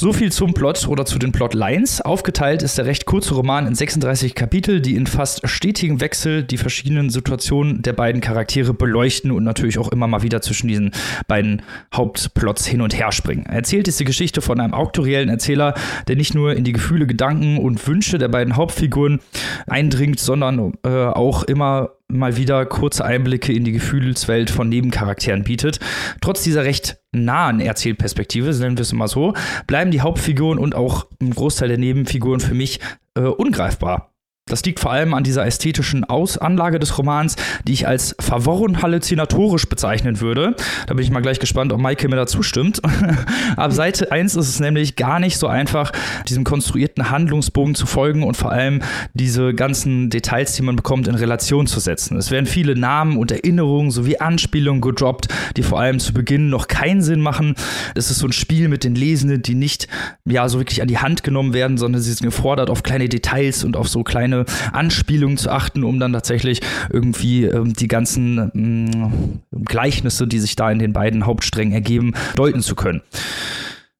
[0.00, 2.00] So viel zum Plot oder zu den Plotlines.
[2.00, 6.56] Aufgeteilt ist der recht kurze Roman in 36 Kapitel, die in fast stetigem Wechsel die
[6.56, 10.92] verschiedenen Situationen der beiden Charaktere beleuchten und natürlich auch immer mal wieder zwischen diesen
[11.28, 11.62] beiden
[11.94, 13.44] Hauptplots hin und her springen.
[13.44, 15.74] Erzählt ist die Geschichte von einem auktoriellen Erzähler,
[16.08, 19.20] der nicht nur in die Gefühle, Gedanken und Wünsche der beiden Hauptfiguren
[19.66, 25.80] eindringt, sondern äh, auch immer mal wieder kurze Einblicke in die Gefühlswelt von Nebencharakteren bietet.
[26.20, 29.34] Trotz dieser recht nahen Erzählperspektive, nennen wir es mal so,
[29.66, 32.80] bleiben die Hauptfiguren und auch ein Großteil der Nebenfiguren für mich
[33.14, 34.11] äh, ungreifbar.
[34.46, 39.68] Das liegt vor allem an dieser ästhetischen Ausanlage des Romans, die ich als verworren halluzinatorisch
[39.68, 40.56] bezeichnen würde.
[40.88, 42.82] Da bin ich mal gleich gespannt, ob Maike mir da zustimmt.
[43.56, 45.92] Ab Seite 1 ist es nämlich gar nicht so einfach,
[46.28, 48.82] diesem konstruierten Handlungsbogen zu folgen und vor allem
[49.14, 52.16] diese ganzen Details, die man bekommt, in Relation zu setzen.
[52.16, 56.66] Es werden viele Namen und Erinnerungen sowie Anspielungen gedroppt, die vor allem zu Beginn noch
[56.66, 57.54] keinen Sinn machen.
[57.94, 59.86] Es ist so ein Spiel mit den Lesenden, die nicht
[60.24, 63.62] ja so wirklich an die Hand genommen werden, sondern sie sind gefordert, auf kleine Details
[63.62, 64.31] und auf so kleine
[64.72, 66.60] Anspielungen zu achten, um dann tatsächlich
[66.90, 72.62] irgendwie ähm, die ganzen ähm, Gleichnisse, die sich da in den beiden Hauptsträngen ergeben, deuten
[72.62, 73.02] zu können.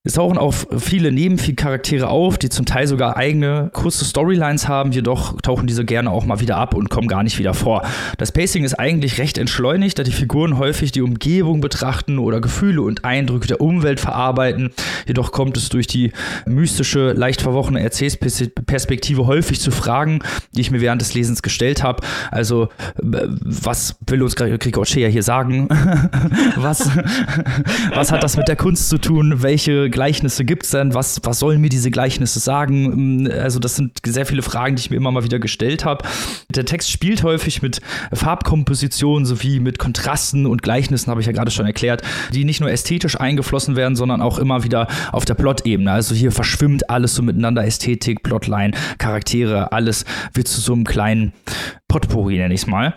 [0.04, 5.40] Es tauchen auch viele Nebencharaktere auf, die zum Teil sogar eigene kurze Storylines haben, jedoch
[5.42, 7.86] tauchen diese gerne auch mal wieder ab und kommen gar nicht wieder vor.
[8.18, 12.82] Das Pacing ist eigentlich recht entschleunigt, da die Figuren häufig die Umgebung betrachten oder Gefühle
[12.82, 14.70] und Eindrücke der Umwelt verarbeiten.
[15.06, 16.10] Jedoch kommt es durch die
[16.46, 20.18] mystische, leicht verworrene Erzählperspektive häufig zu Fragen,
[20.50, 22.04] die ich mir während des Lesens gestellt habe.
[22.32, 25.68] Also, was will uns Gregor Shea hier sagen?
[26.56, 26.90] was,
[27.94, 29.44] was hat das mit der Kunst zu tun?
[29.44, 30.94] Welche Gleichnisse gibt es denn?
[30.94, 33.30] Was, was sollen mir diese Gleichnisse sagen?
[33.30, 36.04] Also, das sind sehr viele Fragen, die ich mir immer mal wieder gestellt habe.
[36.48, 37.80] Der Text spielt häufig mit
[38.12, 42.70] Farbkompositionen sowie mit Kontrasten und Gleichnissen, habe ich ja gerade schon erklärt, die nicht nur
[42.70, 45.92] ästhetisch eingeflossen werden, sondern auch immer wieder auf der Plot-Ebene.
[45.92, 51.32] Also hier verschwimmt alles so miteinander, Ästhetik, Plotline, Charaktere, alles wird zu so einem kleinen
[51.92, 52.94] Potpourri, nenne ich es mal.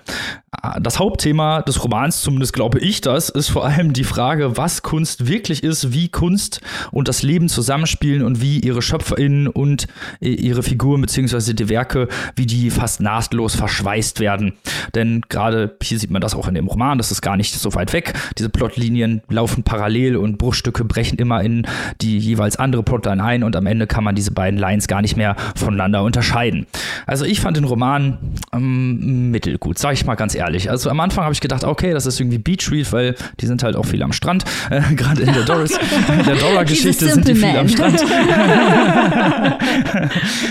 [0.79, 5.27] Das Hauptthema des Romans, zumindest glaube ich das, ist vor allem die Frage, was Kunst
[5.27, 9.87] wirklich ist, wie Kunst und das Leben zusammenspielen und wie ihre SchöpferInnen und
[10.21, 11.53] ihre Figuren bzw.
[11.53, 14.53] die Werke, wie die fast nahtlos verschweißt werden.
[14.95, 17.73] Denn gerade hier sieht man das auch in dem Roman, das ist gar nicht so
[17.73, 18.13] weit weg.
[18.37, 21.67] Diese Plotlinien laufen parallel und Bruchstücke brechen immer in
[21.99, 25.17] die jeweils andere Plotline ein und am Ende kann man diese beiden Lines gar nicht
[25.17, 26.65] mehr voneinander unterscheiden.
[27.05, 28.17] Also ich fand den Roman
[28.53, 30.69] ähm, mittelgut, sag ich mal ganz ehrlich.
[30.69, 33.63] Also am Anfang habe ich gedacht, okay, das ist irgendwie Beach Read, weil die sind
[33.63, 34.45] halt auch viel am Strand.
[34.69, 35.77] Äh, Gerade in der Doris,
[36.17, 38.01] in der Dora-Geschichte sind die viel am Strand.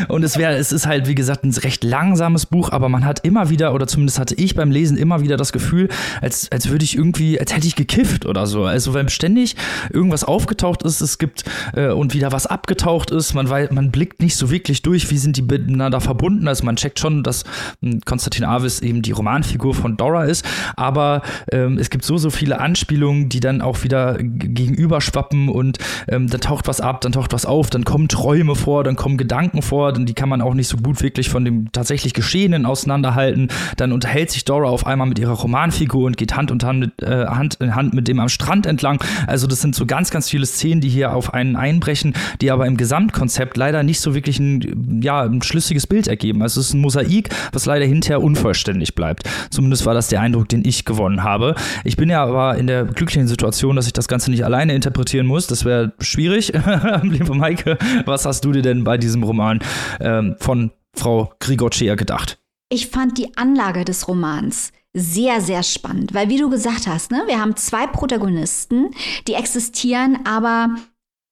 [0.08, 3.24] und es wäre, es ist halt, wie gesagt, ein recht langsames Buch, aber man hat
[3.24, 5.88] immer wieder, oder zumindest hatte ich beim Lesen immer wieder das Gefühl,
[6.20, 8.64] als, als würde ich irgendwie, als hätte ich gekifft oder so.
[8.64, 9.56] Also weil ständig
[9.92, 14.20] irgendwas aufgetaucht ist, es gibt äh, und wieder was abgetaucht ist, man, weiß, man blickt
[14.20, 16.48] nicht so wirklich durch, wie sind die miteinander verbunden.
[16.48, 17.44] Also man checkt schon, dass
[17.82, 20.46] hm, Konstantin Avis eben die Romanfigur von Dora ist,
[20.76, 21.20] aber
[21.52, 25.76] ähm, es gibt so, so viele Anspielungen, die dann auch wieder gegenüberschwappen und
[26.08, 29.18] ähm, dann taucht was ab, dann taucht was auf, dann kommen Träume vor, dann kommen
[29.18, 32.64] Gedanken vor, denn die kann man auch nicht so gut wirklich von dem tatsächlich Geschehenen
[32.64, 33.48] auseinanderhalten.
[33.76, 37.02] Dann unterhält sich Dora auf einmal mit ihrer Romanfigur und geht Hand, und Hand, mit,
[37.02, 39.04] äh, Hand in Hand mit dem am Strand entlang.
[39.26, 42.66] Also das sind so ganz, ganz viele Szenen, die hier auf einen einbrechen, die aber
[42.66, 46.40] im Gesamtkonzept leider nicht so wirklich ein, ja, ein schlüssiges Bild ergeben.
[46.40, 49.28] Also es ist ein Mosaik, was leider hinterher hinterher unvollständig bleibt.
[49.50, 51.54] Zumindest war das der Eindruck, den ich gewonnen habe.
[51.84, 55.26] Ich bin ja aber in der glücklichen Situation, dass ich das Ganze nicht alleine interpretieren
[55.26, 55.46] muss.
[55.46, 56.52] Das wäre schwierig.
[57.02, 59.60] Liebe Maike, was hast du dir denn bei diesem Roman
[60.00, 62.38] ähm, von Frau Grigorcea gedacht?
[62.70, 67.24] Ich fand die Anlage des Romans sehr, sehr spannend, weil wie du gesagt hast, ne,
[67.26, 68.90] wir haben zwei Protagonisten,
[69.26, 70.76] die existieren, aber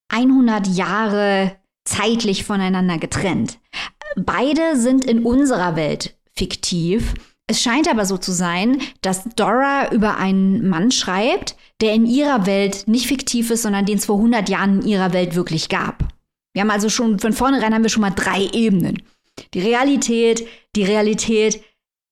[0.09, 1.53] 100 Jahre
[1.85, 3.59] zeitlich voneinander getrennt.
[4.15, 7.13] Beide sind in unserer Welt fiktiv.
[7.47, 12.45] Es scheint aber so zu sein, dass Dora über einen Mann schreibt, der in ihrer
[12.45, 16.07] Welt nicht fiktiv ist, sondern den es vor 100 Jahren in ihrer Welt wirklich gab.
[16.53, 19.01] Wir haben also schon, von vornherein haben wir schon mal drei Ebenen.
[19.53, 21.61] Die Realität, die Realität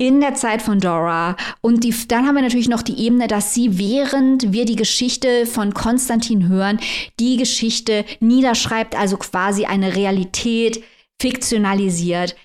[0.02, 1.38] in der Zeit von Dora.
[1.62, 5.46] Und die, dann haben wir natürlich noch die Ebene, dass sie, während wir die Geschichte
[5.46, 6.80] von Konstantin hören,
[7.20, 10.84] die Geschichte niederschreibt, also quasi eine Realität
[11.22, 12.36] fiktionalisiert,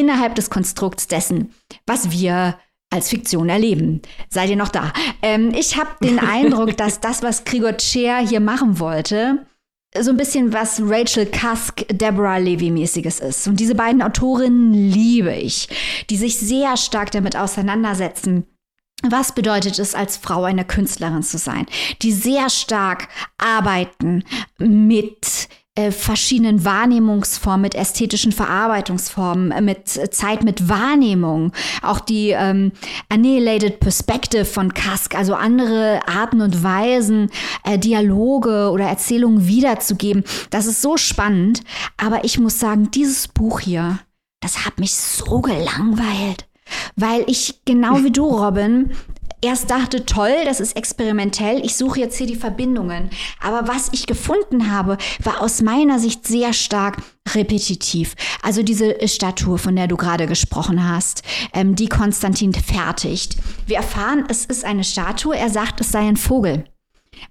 [0.00, 1.54] innerhalb des Konstrukts dessen,
[1.86, 2.58] was wir
[2.90, 4.02] als Fiktion erleben.
[4.30, 4.92] Seid ihr noch da?
[5.22, 9.46] Ähm, ich habe den Eindruck, dass das, was Gregor Chair hier machen wollte,
[9.98, 13.46] so ein bisschen was Rachel Cusk, Deborah Levy-mäßiges ist.
[13.46, 15.68] Und diese beiden Autorinnen liebe ich,
[16.10, 18.44] die sich sehr stark damit auseinandersetzen,
[19.02, 21.66] was bedeutet es, als Frau eine Künstlerin zu sein?
[22.02, 24.24] Die sehr stark arbeiten
[24.58, 31.52] mit äh, verschiedenen Wahrnehmungsformen, mit ästhetischen Verarbeitungsformen, äh, mit Zeit mit Wahrnehmung,
[31.82, 32.70] auch die ähm,
[33.08, 37.30] Annihilated Perspective von Kask, also andere Arten und Weisen,
[37.64, 40.22] äh, Dialoge oder Erzählungen wiederzugeben.
[40.50, 41.62] Das ist so spannend.
[41.96, 43.98] Aber ich muss sagen, dieses Buch hier,
[44.40, 46.46] das hat mich so gelangweilt,
[46.94, 48.92] weil ich genau wie du, Robin,
[49.44, 53.10] erst dachte, toll, das ist experimentell, ich suche jetzt hier die Verbindungen.
[53.40, 57.02] Aber was ich gefunden habe, war aus meiner Sicht sehr stark
[57.34, 58.14] repetitiv.
[58.42, 61.22] Also diese Statue, von der du gerade gesprochen hast,
[61.52, 63.36] ähm, die Konstantin fertigt.
[63.66, 66.64] Wir erfahren, es ist eine Statue, er sagt, es sei ein Vogel.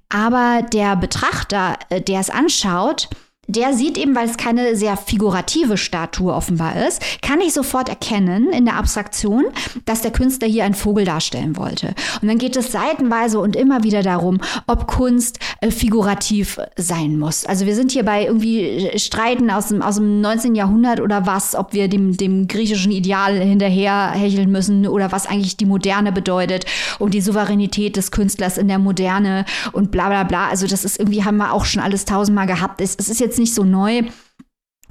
[0.10, 3.10] Aber der Betrachter, äh, der es anschaut,
[3.48, 8.52] der sieht eben, weil es keine sehr figurative Statue offenbar ist, kann ich sofort erkennen
[8.54, 9.46] in der Abstraktion,
[9.84, 11.94] dass der Künstler hier einen Vogel darstellen wollte.
[12.22, 17.46] Und dann geht es seitenweise und immer wieder darum, ob Kunst äh, figurativ sein muss.
[17.46, 20.56] Also wir sind hier bei irgendwie Streiten aus dem, aus dem 19.
[20.56, 25.58] Jahrhundert oder was, ob wir dem, dem griechischen Ideal hinterher hecheln müssen oder was eigentlich
[25.58, 26.66] die Moderne bedeutet
[26.98, 30.48] und die Souveränität des Künstlers in der Moderne und bla bla bla.
[30.48, 32.80] Also das ist irgendwie, haben wir auch schon alles tausendmal gehabt.
[32.80, 34.04] Es, es ist jetzt jetzt nicht so neu.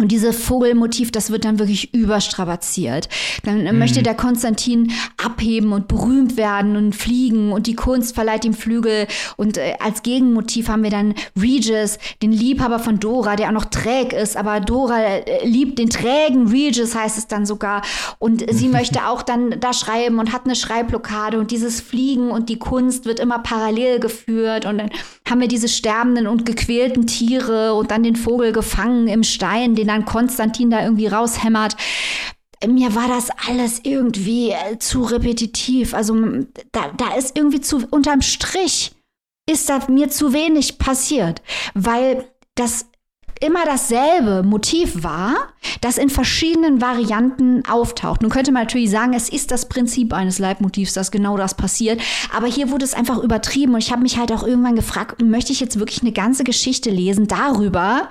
[0.02, 3.08] Und dieses Vogelmotiv, das wird dann wirklich überstrapaziert.
[3.44, 3.78] Dann mhm.
[3.78, 9.06] möchte der Konstantin abheben und berühmt werden und fliegen und die Kunst verleiht ihm Flügel.
[9.36, 13.66] Und äh, als Gegenmotiv haben wir dann Regis, den Liebhaber von Dora, der auch noch
[13.66, 17.82] träg ist, aber Dora äh, liebt den trägen Regis, heißt es dann sogar.
[18.18, 22.48] Und sie möchte auch dann da schreiben und hat eine Schreibblockade und dieses Fliegen und
[22.48, 24.66] die Kunst wird immer parallel geführt.
[24.66, 24.90] Und dann
[25.30, 29.91] haben wir diese sterbenden und gequälten Tiere und dann den Vogel gefangen im Stein, den
[29.92, 31.76] dann Konstantin da irgendwie raushämmert.
[32.66, 35.94] Mir war das alles irgendwie äh, zu repetitiv.
[35.94, 36.14] Also
[36.70, 38.92] da, da ist irgendwie zu unterm Strich
[39.50, 41.42] ist da mir zu wenig passiert,
[41.74, 42.24] weil
[42.54, 42.86] das
[43.40, 45.48] immer dasselbe Motiv war,
[45.80, 48.22] das in verschiedenen Varianten auftaucht.
[48.22, 52.00] Nun könnte man natürlich sagen, es ist das Prinzip eines Leitmotivs, dass genau das passiert.
[52.32, 55.52] Aber hier wurde es einfach übertrieben und ich habe mich halt auch irgendwann gefragt, möchte
[55.52, 58.08] ich jetzt wirklich eine ganze Geschichte lesen darüber,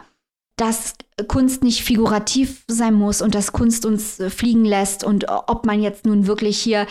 [0.61, 0.93] dass
[1.27, 5.81] Kunst nicht figurativ sein muss und dass Kunst uns äh, fliegen lässt und ob man
[5.81, 6.85] jetzt nun wirklich hier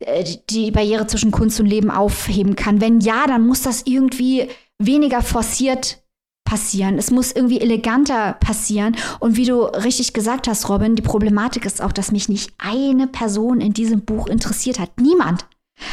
[0.00, 2.80] äh, die Barriere zwischen Kunst und Leben aufheben kann.
[2.80, 4.48] Wenn ja, dann muss das irgendwie
[4.78, 6.02] weniger forciert
[6.44, 6.98] passieren.
[6.98, 8.96] Es muss irgendwie eleganter passieren.
[9.20, 13.06] Und wie du richtig gesagt hast, Robin, die Problematik ist auch, dass mich nicht eine
[13.06, 15.00] Person in diesem Buch interessiert hat.
[15.00, 15.46] Niemand.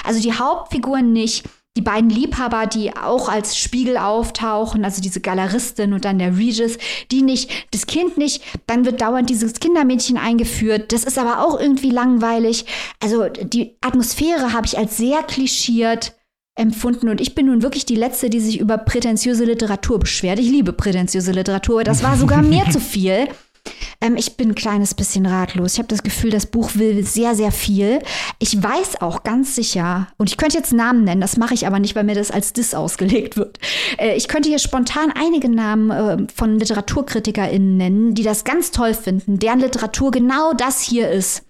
[0.04, 1.46] Also die Hauptfiguren nicht.
[1.78, 6.78] Die beiden Liebhaber, die auch als Spiegel auftauchen, also diese Galeristin und dann der Regis,
[7.12, 10.92] die nicht, das Kind nicht, dann wird dauernd dieses Kindermädchen eingeführt.
[10.92, 12.66] Das ist aber auch irgendwie langweilig.
[13.02, 16.14] Also die Atmosphäre habe ich als sehr klischiert
[16.56, 17.10] empfunden.
[17.10, 20.40] Und ich bin nun wirklich die Letzte, die sich über prätentiöse Literatur beschwert.
[20.40, 21.84] Ich liebe prätentiöse Literatur.
[21.84, 23.28] Das war sogar mir zu viel.
[24.02, 25.74] Ähm, ich bin ein kleines bisschen ratlos.
[25.74, 28.00] Ich habe das Gefühl, das Buch will sehr, sehr viel.
[28.40, 31.80] Ich weiß auch ganz sicher, und ich könnte jetzt Namen nennen, das mache ich aber
[31.80, 33.60] nicht, weil mir das als Diss ausgelegt wird.
[33.98, 38.94] Äh, ich könnte hier spontan einige Namen äh, von LiteraturkritikerInnen nennen, die das ganz toll
[38.94, 41.44] finden, deren Literatur genau das hier ist.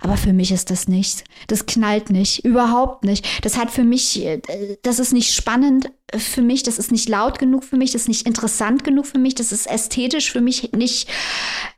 [0.00, 1.22] Aber für mich ist das nichts.
[1.46, 3.44] Das knallt nicht, überhaupt nicht.
[3.44, 4.40] Das hat für mich, äh,
[4.82, 8.08] das ist nicht spannend für mich, das ist nicht laut genug für mich, das ist
[8.08, 11.08] nicht interessant genug für mich, das ist ästhetisch für mich nicht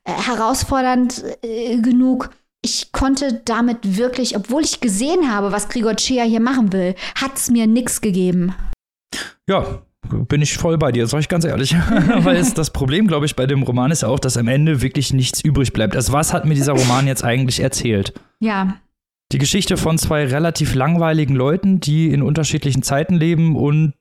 [0.05, 2.31] äh, herausfordernd äh, genug.
[2.63, 7.37] Ich konnte damit wirklich, obwohl ich gesehen habe, was Grigor Cea hier machen will, hat
[7.37, 8.55] es mir nichts gegeben.
[9.47, 9.84] Ja,
[10.29, 11.75] bin ich voll bei dir, sag ich ganz ehrlich.
[12.19, 14.83] Weil es, das Problem, glaube ich, bei dem Roman ist ja auch, dass am Ende
[14.83, 15.97] wirklich nichts übrig bleibt.
[15.97, 18.15] Also was hat mir dieser Roman jetzt eigentlich erzählt?
[18.41, 18.77] Ja.
[19.33, 23.95] Die Geschichte von zwei relativ langweiligen Leuten, die in unterschiedlichen Zeiten leben und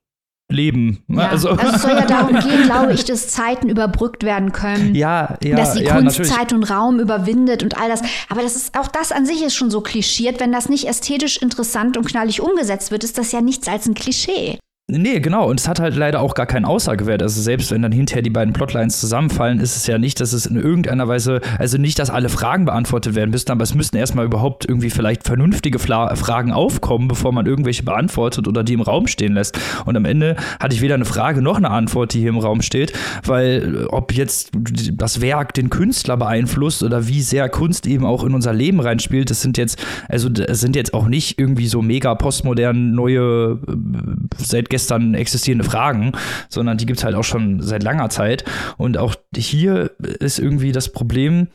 [0.50, 1.04] leben.
[1.08, 1.50] Ja, also.
[1.50, 4.96] also es soll ja darum gehen, glaube ich, dass Zeiten überbrückt werden können.
[4.96, 5.56] Ja, ja.
[5.56, 6.32] Dass die ja, Kunst natürlich.
[6.32, 8.02] Zeit und Raum überwindet und all das.
[8.30, 10.40] Aber das ist, auch das an sich ist schon so klischiert.
[10.40, 13.94] Wenn das nicht ästhetisch interessant und knallig umgesetzt wird, ist das ja nichts als ein
[13.94, 14.60] Klischee.
[14.90, 15.50] Nee, genau.
[15.50, 17.24] Und es hat halt leider auch gar keinen Aussagewert.
[17.24, 20.46] Also selbst wenn dann hinterher die beiden Plotlines zusammenfallen, ist es ja nicht, dass es
[20.46, 24.26] in irgendeiner Weise, also nicht, dass alle Fragen beantwortet werden müssen, aber es müssten erstmal
[24.26, 29.08] überhaupt irgendwie vielleicht vernünftige Fla Fragen aufkommen, bevor man irgendwelche beantwortet oder die im Raum
[29.08, 29.58] stehen lässt.
[29.86, 32.62] Und am Ende hatte ich weder eine Frage noch eine Antwort, die hier im Raum
[32.62, 32.92] steht,
[33.26, 34.52] weil ob jetzt
[34.92, 39.30] das Werk den Künstler beeinflusst oder wie sehr Kunst eben auch in unser Leben reinspielt,
[39.30, 43.72] das sind jetzt, also das sind jetzt auch nicht irgendwie so mega postmodern neue, äh,
[44.38, 46.14] seit gestern existierende Fragen,
[46.50, 48.44] sondern die gibt es halt auch schon seit langer Zeit.
[48.78, 51.48] Und auch hier ist irgendwie das Problem,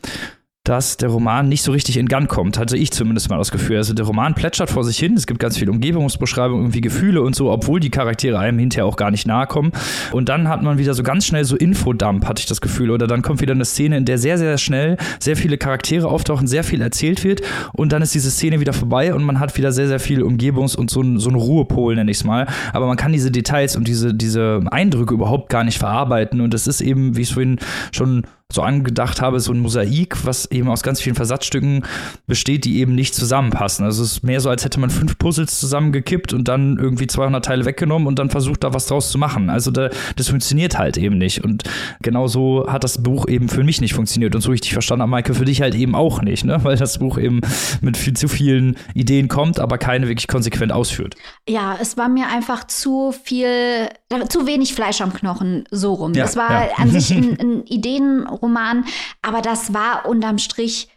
[0.69, 2.59] dass der Roman nicht so richtig in Gang kommt.
[2.59, 3.77] Hatte ich zumindest mal das Gefühl.
[3.77, 7.35] Also der Roman plätschert vor sich hin, es gibt ganz viel Umgebungsbeschreibung, irgendwie Gefühle und
[7.35, 9.71] so, obwohl die Charaktere einem hinterher auch gar nicht nahe kommen.
[10.11, 12.91] Und dann hat man wieder so ganz schnell so Infodump, hatte ich das Gefühl.
[12.91, 16.45] Oder dann kommt wieder eine Szene, in der sehr, sehr schnell sehr viele Charaktere auftauchen,
[16.45, 17.41] sehr viel erzählt wird
[17.73, 20.75] und dann ist diese Szene wieder vorbei und man hat wieder sehr, sehr viel Umgebungs-
[20.75, 22.45] und so, ein, so einen Ruhepol, nenne ich es mal.
[22.73, 26.67] Aber man kann diese Details und diese, diese Eindrücke überhaupt gar nicht verarbeiten und das
[26.67, 27.57] ist eben, wie ich es vorhin
[27.91, 31.85] schon so angedacht habe, so ein Mosaik, was eben aus ganz vielen Versatzstücken
[32.25, 33.85] besteht, die eben nicht zusammenpassen.
[33.85, 37.45] Also es ist mehr so, als hätte man fünf Puzzles zusammengekippt und dann irgendwie 200
[37.45, 39.51] Teile weggenommen und dann versucht, da was draus zu machen.
[39.51, 41.43] Also da, das funktioniert halt eben nicht.
[41.43, 41.61] Und
[42.01, 44.33] genau so hat das Buch eben für mich nicht funktioniert.
[44.33, 46.57] Und so richtig verstanden habe, Maike, für dich halt eben auch nicht, ne?
[46.63, 47.41] weil das Buch eben
[47.81, 51.15] mit viel zu vielen Ideen kommt, aber keine wirklich konsequent ausführt.
[51.47, 53.89] Ja, es war mir einfach zu viel,
[54.29, 56.13] zu wenig Fleisch am Knochen, so rum.
[56.13, 56.75] Ja, das war ja.
[56.77, 58.85] an sich ein, ein Ideenroman,
[59.21, 60.89] aber das war unterm Strich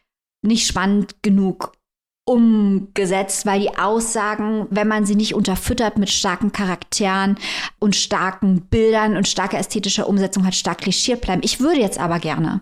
[0.43, 1.73] nicht spannend genug
[2.25, 7.37] umgesetzt, weil die Aussagen, wenn man sie nicht unterfüttert mit starken Charakteren
[7.81, 11.43] und starken Bildern und starker ästhetischer Umsetzung hat, stark klischiert bleiben.
[11.45, 12.61] Ich würde jetzt aber gerne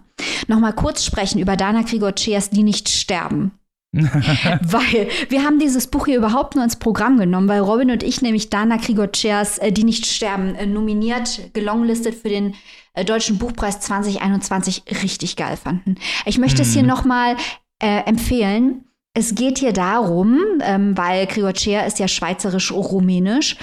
[0.48, 3.53] noch mal kurz sprechen über Dana Grigorcheas Die nicht sterben.
[3.93, 8.22] weil wir haben dieses Buch hier überhaupt nur ins Programm genommen, weil Robin und ich
[8.22, 12.55] nämlich Dana Krigotschers äh, Die nicht sterben äh, nominiert, gelonglistet für den
[12.95, 15.97] äh, Deutschen Buchpreis 2021 richtig geil fanden.
[16.24, 16.68] Ich möchte mhm.
[16.68, 16.88] es hier mhm.
[16.88, 17.36] nochmal
[17.82, 18.84] äh, empfehlen.
[19.12, 23.57] Es geht hier darum, ähm, weil Krigotcher ist ja schweizerisch-rumänisch,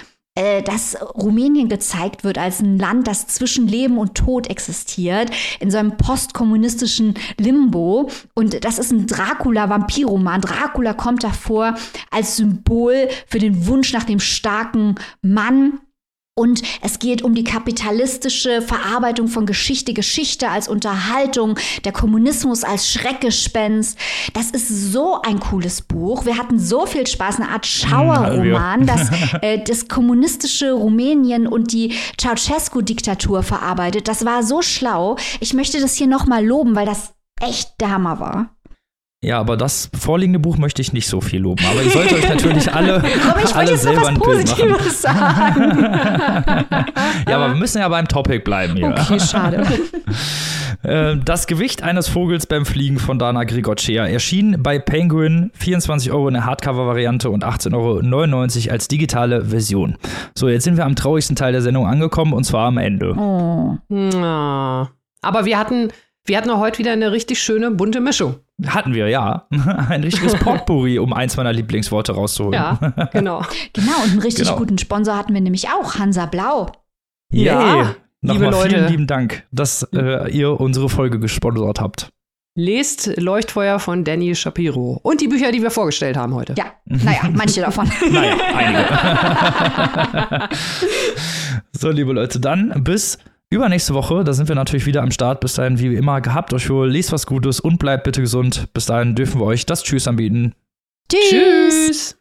[0.65, 5.77] dass Rumänien gezeigt wird als ein Land, das zwischen Leben und Tod existiert, in so
[5.77, 8.09] einem postkommunistischen Limbo.
[8.33, 10.41] Und das ist ein Dracula-Vampirroman.
[10.41, 11.75] Dracula kommt davor
[12.11, 15.79] als Symbol für den Wunsch nach dem starken Mann
[16.37, 22.91] und es geht um die kapitalistische Verarbeitung von Geschichte, Geschichte als Unterhaltung, der Kommunismus als
[22.91, 23.97] Schreckgespenst.
[24.33, 26.25] Das ist so ein cooles Buch.
[26.25, 29.09] Wir hatten so viel Spaß, eine Art Schauerroman, das
[29.41, 34.07] äh, das kommunistische Rumänien und die Ceausescu-Diktatur verarbeitet.
[34.07, 35.17] Das war so schlau.
[35.39, 38.56] Ich möchte das hier nochmal loben, weil das echt der Hammer war.
[39.23, 41.65] Ja, aber das vorliegende Buch möchte ich nicht so viel loben.
[41.65, 44.75] Aber ihr sollt euch natürlich alle, aber ich alle selber ein Bild machen.
[44.91, 45.81] Sagen.
[47.27, 48.89] ja, aber wir müssen ja beim Topic bleiben hier.
[48.89, 49.65] Okay, schade.
[50.83, 56.27] Äh, das Gewicht eines Vogels beim Fliegen von Dana Grigocea erschien bei Penguin 24 Euro
[56.27, 59.97] in der Hardcover-Variante und 18,99 Euro als digitale Version.
[60.35, 63.15] So, jetzt sind wir am traurigsten Teil der Sendung angekommen und zwar am Ende.
[63.17, 63.77] Oh.
[65.21, 65.89] Aber wir hatten
[66.25, 68.35] wir hatten auch heute wieder eine richtig schöne bunte Mischung.
[68.65, 69.47] Hatten wir, ja.
[69.89, 72.53] Ein richtiges Potpourri, um eins meiner Lieblingsworte rauszuholen.
[72.53, 72.73] Ja,
[73.11, 73.43] genau.
[73.73, 74.57] genau, und einen richtig genau.
[74.57, 76.71] guten Sponsor hatten wir nämlich auch, Hansa Blau.
[77.31, 77.95] Ja, yeah.
[78.21, 78.69] Nochmal Leute.
[78.69, 82.09] vielen lieben Dank, dass äh, ihr unsere Folge gesponsert habt.
[82.55, 84.99] Lest Leuchtfeuer von Danny Shapiro.
[85.03, 86.55] Und die Bücher, die wir vorgestellt haben heute.
[86.57, 87.87] Ja, naja, manche davon.
[88.11, 90.49] naja, einige.
[91.73, 95.39] so, liebe Leute, dann bis Übernächste Woche, da sind wir natürlich wieder am Start.
[95.39, 98.67] Bis dahin, wie immer, gehabt euch wohl, lest was Gutes und bleibt bitte gesund.
[98.73, 100.53] Bis dahin dürfen wir euch das Tschüss anbieten.
[101.09, 101.29] Tschüss.
[101.29, 102.17] Tschüss.